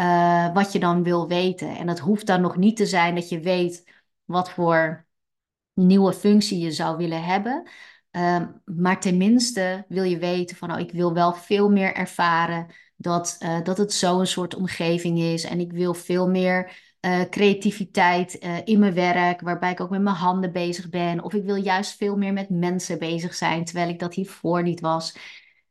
uh, 0.00 0.52
wat 0.54 0.72
je 0.72 0.78
dan 0.78 1.02
wil 1.02 1.28
weten. 1.28 1.76
En 1.76 1.86
dat 1.86 1.98
hoeft 1.98 2.26
dan 2.26 2.40
nog 2.40 2.56
niet 2.56 2.76
te 2.76 2.86
zijn 2.86 3.14
dat 3.14 3.28
je 3.28 3.40
weet 3.40 3.84
wat 4.24 4.50
voor 4.50 5.06
nieuwe 5.74 6.12
functie 6.12 6.58
je 6.58 6.72
zou 6.72 6.96
willen 6.96 7.24
hebben. 7.24 7.68
Uh, 8.12 8.42
maar 8.64 9.00
tenminste 9.00 9.84
wil 9.88 10.02
je 10.02 10.18
weten 10.18 10.56
van, 10.56 10.72
oh, 10.72 10.78
ik 10.78 10.92
wil 10.92 11.12
wel 11.12 11.32
veel 11.34 11.70
meer 11.70 11.94
ervaren 11.94 12.66
dat, 12.96 13.36
uh, 13.40 13.62
dat 13.62 13.78
het 13.78 13.92
zo'n 13.92 14.26
soort 14.26 14.54
omgeving 14.54 15.18
is. 15.18 15.44
En 15.44 15.60
ik 15.60 15.72
wil 15.72 15.94
veel 15.94 16.28
meer 16.28 16.80
uh, 17.00 17.20
creativiteit 17.20 18.34
in 18.64 18.78
mijn 18.78 18.94
werk, 18.94 19.40
waarbij 19.40 19.70
ik 19.70 19.80
ook 19.80 19.90
met 19.90 20.02
mijn 20.02 20.16
handen 20.16 20.52
bezig 20.52 20.88
ben. 20.88 21.22
Of 21.22 21.34
ik 21.34 21.44
wil 21.44 21.54
juist 21.54 21.96
veel 21.96 22.16
meer 22.16 22.32
met 22.32 22.50
mensen 22.50 22.98
bezig 22.98 23.34
zijn, 23.34 23.64
terwijl 23.64 23.88
ik 23.88 23.98
dat 23.98 24.14
hiervoor 24.14 24.62
niet 24.62 24.80
was. 24.80 25.16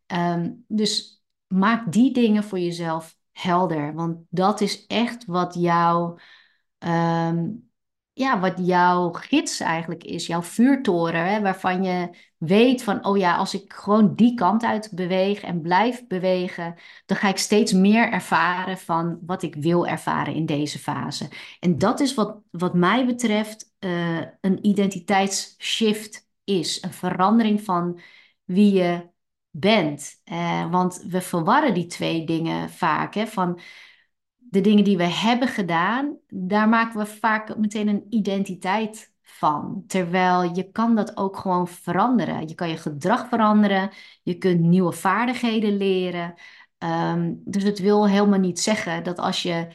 Um, 0.08 0.66
dus 0.68 1.24
maak 1.48 1.92
die 1.92 2.14
dingen 2.14 2.44
voor 2.44 2.60
jezelf 2.60 3.20
helder. 3.41 3.93
Want 3.93 4.17
dat 4.30 4.62
is 4.62 4.86
echt 4.86 5.25
wat 5.25 5.54
jou, 5.54 6.19
um, 6.80 7.69
ja, 8.13 8.39
wat 8.39 8.54
jouw 8.58 9.12
gids 9.12 9.60
eigenlijk 9.60 10.04
is, 10.04 10.27
jouw 10.27 10.41
vuurtoren, 10.41 11.25
hè, 11.25 11.41
waarvan 11.41 11.84
je 11.84 12.10
weet 12.38 12.84
van, 12.84 13.06
oh 13.06 13.17
ja, 13.17 13.36
als 13.36 13.54
ik 13.54 13.73
gewoon 13.73 14.15
die 14.15 14.34
kant 14.34 14.63
uit 14.63 14.91
beweeg 14.93 15.41
en 15.41 15.62
blijf 15.62 16.08
bewegen, 16.08 16.75
dan 17.06 17.17
ga 17.17 17.27
ik 17.27 17.38
steeds 17.38 17.71
meer 17.71 18.12
ervaren 18.12 18.77
van 18.77 19.19
wat 19.25 19.43
ik 19.43 19.56
wil 19.56 19.88
ervaren 19.88 20.34
in 20.34 20.45
deze 20.45 20.80
fase. 20.80 21.30
En 21.60 21.77
dat 21.77 21.99
is 21.99 22.13
wat, 22.13 22.38
wat 22.51 22.73
mij 22.73 23.06
betreft 23.06 23.73
uh, 23.80 24.21
een 24.41 24.65
identiteitsshift 24.65 26.30
is, 26.43 26.84
een 26.84 26.93
verandering 26.93 27.62
van 27.62 27.99
wie 28.43 28.73
je 28.73 29.10
bent. 29.52 30.22
Uh, 30.32 30.72
want 30.72 31.06
we 31.08 31.22
verwarren 31.22 31.74
die 31.74 31.86
twee 31.86 32.26
dingen 32.26 32.70
vaak. 32.70 33.14
Hè, 33.14 33.28
van 33.28 33.60
de 34.38 34.62
dingen 34.62 34.84
die 34.84 34.98
we 34.98 35.04
hebben 35.04 35.48
gedaan, 35.48 36.18
daar 36.28 36.70
maken 36.70 37.00
we 37.00 37.06
vaak 37.06 37.58
meteen 37.58 37.88
een 37.88 38.06
identiteit 38.10 39.14
van. 39.22 39.84
Terwijl 39.88 40.56
je 40.56 40.72
kan 40.72 40.96
dat 40.96 41.18
ook 41.18 41.38
gewoon 41.38 41.68
veranderen. 41.68 42.48
Je 42.48 42.56
kan 42.56 42.70
je 42.70 42.78
gedrag 42.78 43.28
veranderen, 43.28 43.90
je 44.24 44.38
kunt 44.38 44.60
nieuwe 44.60 44.92
vaardigheden 44.92 45.78
leren. 45.78 46.34
Um, 46.78 47.42
dus 47.46 47.64
het 47.64 47.80
wil 47.80 48.08
helemaal 48.08 48.40
niet 48.40 48.60
zeggen 48.60 49.04
dat 49.04 49.18
als 49.18 49.42
je 49.42 49.68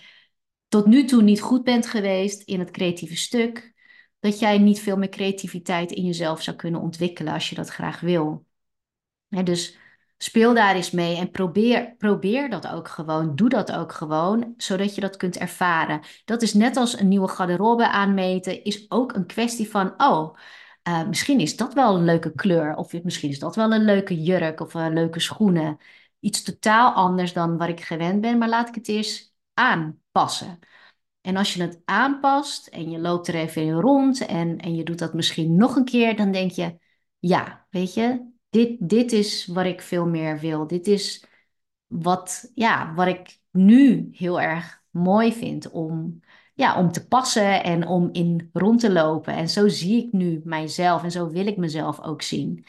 tot 0.69 0.87
nu 0.87 1.05
toe 1.05 1.23
niet 1.23 1.41
goed 1.41 1.65
bent 1.65 1.87
geweest 1.87 2.43
in 2.43 2.59
het 2.59 2.71
creatieve 2.71 3.17
stuk, 3.17 3.75
dat 4.21 4.39
jij 4.39 4.59
niet 4.59 4.81
veel 4.81 4.97
meer 4.97 5.09
creativiteit 5.09 5.93
in 5.93 6.05
jezelf 6.05 6.43
zou 6.43 6.57
kunnen 6.57 6.81
ontwikkelen 6.81 7.33
als 7.33 7.49
je 7.49 7.55
dat 7.55 7.69
graag 7.69 8.01
wil 8.01 8.46
dus 9.29 9.79
speel 10.19 10.55
daar 10.55 10.75
eens 10.75 10.91
mee 10.91 11.17
en 11.17 11.31
probeer, 11.31 11.95
probeer 11.99 12.51
dat 12.51 12.69
ook 12.69 12.89
gewoon. 12.89 13.35
Doe 13.37 13.49
dat 13.49 13.73
ook 13.73 13.93
gewoon, 13.93 14.55
zodat 14.57 14.95
je 14.95 15.01
dat 15.01 15.17
kunt 15.17 15.37
ervaren. 15.37 16.01
Dat 16.25 16.43
is 16.43 16.55
net 16.55 16.77
als 16.77 16.99
een 16.99 17.09
nieuwe 17.09 17.29
garderobe 17.29 17.89
aanmeten, 17.89 18.65
is 18.65 18.91
ook 18.91 19.12
een 19.15 19.27
kwestie 19.27 19.71
van, 19.71 19.95
oh, 19.97 20.37
uh, 20.89 21.07
misschien 21.09 21.41
is 21.41 21.57
dat 21.57 21.75
wel 21.75 21.97
een 21.97 22.05
leuke 22.05 22.33
kleur. 22.35 22.77
Of 22.77 23.03
misschien 23.03 23.31
is 23.31 23.39
dat 23.39 23.57
wel 23.57 23.73
een 23.73 23.85
leuke 23.85 24.23
jurk 24.23 24.61
of 24.61 24.75
uh, 24.75 24.87
leuke 24.91 25.21
schoenen. 25.21 25.79
Iets 26.21 26.43
totaal 26.43 26.93
anders 26.93 27.33
dan 27.33 27.57
waar 27.57 27.69
ik 27.69 27.81
gewend 27.81 28.21
ben, 28.21 28.39
maar 28.39 28.49
laat 28.49 28.69
ik 28.69 28.75
het 28.75 28.89
eerst 28.89 29.35
aanpassen. 29.55 30.59
En 31.21 31.37
als 31.37 31.55
je 31.55 31.62
het 31.62 31.83
aanpast 31.85 32.67
en 32.67 32.91
je 32.91 32.99
loopt 32.99 33.29
er 33.29 33.35
even 33.35 33.62
in 33.62 33.73
rond 33.73 34.27
en, 34.27 34.59
en 34.59 34.75
je 34.75 34.85
doet 34.85 34.99
dat 34.99 35.15
misschien 35.15 35.57
nog 35.57 35.77
een 35.77 35.85
keer, 35.85 36.17
dan 36.17 36.33
denk 36.33 36.51
je, 36.51 36.79
ja, 37.19 37.67
weet 37.71 37.95
je, 37.95 38.35
dit, 38.57 38.88
dit 38.88 39.12
is 39.12 39.47
wat 39.47 39.64
ik 39.64 39.83
veel 39.83 40.07
meer 40.07 40.38
wil. 40.38 40.66
Dit 40.66 40.87
is 40.87 41.25
wat, 41.87 42.51
ja, 42.55 42.95
wat 42.95 43.07
ik 43.07 43.38
nu 43.51 44.09
heel 44.12 44.40
erg 44.40 44.83
mooi 44.90 45.33
vind 45.33 45.71
om, 45.71 46.21
ja, 46.55 46.79
om 46.79 46.92
te 46.92 47.07
passen 47.07 47.64
en 47.64 47.87
om 47.87 48.09
in 48.12 48.51
rond 48.53 48.81
te 48.81 48.92
lopen. 48.92 49.35
En 49.35 49.49
zo 49.49 49.69
zie 49.69 50.07
ik 50.07 50.12
nu 50.12 50.40
mijzelf 50.45 51.03
en 51.03 51.11
zo 51.11 51.31
wil 51.31 51.47
ik 51.47 51.57
mezelf 51.57 52.01
ook 52.01 52.23
zien. 52.23 52.64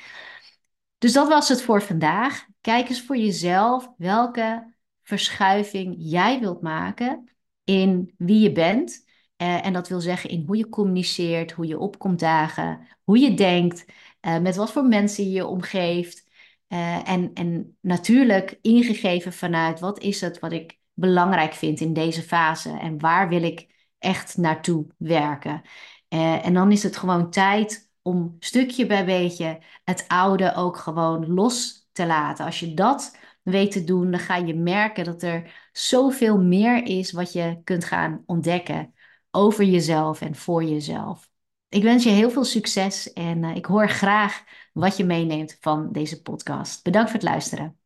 Dus 0.97 1.13
dat 1.13 1.27
was 1.27 1.49
het 1.49 1.61
voor 1.61 1.81
vandaag. 1.81 2.45
Kijk 2.61 2.89
eens 2.89 3.01
voor 3.01 3.17
jezelf 3.17 3.89
welke 3.97 4.73
verschuiving 5.03 5.95
jij 5.97 6.39
wilt 6.39 6.61
maken 6.61 7.29
in 7.63 8.13
wie 8.17 8.39
je 8.39 8.51
bent. 8.51 9.05
Uh, 9.41 9.65
en 9.65 9.73
dat 9.73 9.87
wil 9.87 10.01
zeggen 10.01 10.29
in 10.29 10.43
hoe 10.45 10.57
je 10.57 10.69
communiceert, 10.69 11.51
hoe 11.51 11.67
je 11.67 11.79
opkomt 11.79 12.19
dagen, 12.19 12.87
hoe 13.03 13.19
je 13.19 13.33
denkt. 13.33 13.85
Uh, 14.21 14.37
met 14.37 14.55
wat 14.55 14.71
voor 14.71 14.85
mensen 14.85 15.23
je 15.23 15.31
je 15.31 15.45
omgeeft. 15.45 16.25
Uh, 16.67 17.09
en, 17.09 17.33
en 17.33 17.77
natuurlijk 17.81 18.59
ingegeven 18.61 19.33
vanuit 19.33 19.79
wat 19.79 19.99
is 19.99 20.21
het 20.21 20.39
wat 20.39 20.51
ik 20.51 20.77
belangrijk 20.93 21.53
vind 21.53 21.79
in 21.79 21.93
deze 21.93 22.21
fase 22.21 22.77
en 22.77 22.99
waar 22.99 23.29
wil 23.29 23.43
ik 23.43 23.75
echt 23.99 24.37
naartoe 24.37 24.87
werken. 24.97 25.61
Uh, 26.09 26.45
en 26.45 26.53
dan 26.53 26.71
is 26.71 26.83
het 26.83 26.97
gewoon 26.97 27.29
tijd 27.29 27.91
om 28.01 28.35
stukje 28.39 28.85
bij 28.85 29.05
beetje 29.05 29.59
het 29.83 30.05
oude 30.07 30.53
ook 30.55 30.77
gewoon 30.77 31.33
los 31.33 31.87
te 31.91 32.05
laten. 32.05 32.45
Als 32.45 32.59
je 32.59 32.73
dat 32.73 33.17
weet 33.41 33.71
te 33.71 33.83
doen, 33.83 34.11
dan 34.11 34.19
ga 34.19 34.35
je 34.35 34.55
merken 34.55 35.03
dat 35.05 35.23
er 35.23 35.69
zoveel 35.71 36.37
meer 36.41 36.85
is 36.85 37.11
wat 37.11 37.33
je 37.33 37.61
kunt 37.63 37.85
gaan 37.85 38.23
ontdekken 38.25 38.93
over 39.31 39.63
jezelf 39.63 40.21
en 40.21 40.35
voor 40.35 40.63
jezelf. 40.63 41.26
Ik 41.69 41.83
wens 41.83 42.03
je 42.03 42.09
heel 42.09 42.31
veel 42.31 42.43
succes 42.43 43.13
en 43.13 43.43
uh, 43.43 43.55
ik 43.55 43.65
hoor 43.65 43.89
graag 43.89 44.43
wat 44.73 44.97
je 44.97 45.05
meeneemt 45.05 45.57
van 45.59 45.91
deze 45.91 46.21
podcast. 46.21 46.83
Bedankt 46.83 47.09
voor 47.09 47.19
het 47.19 47.29
luisteren. 47.29 47.76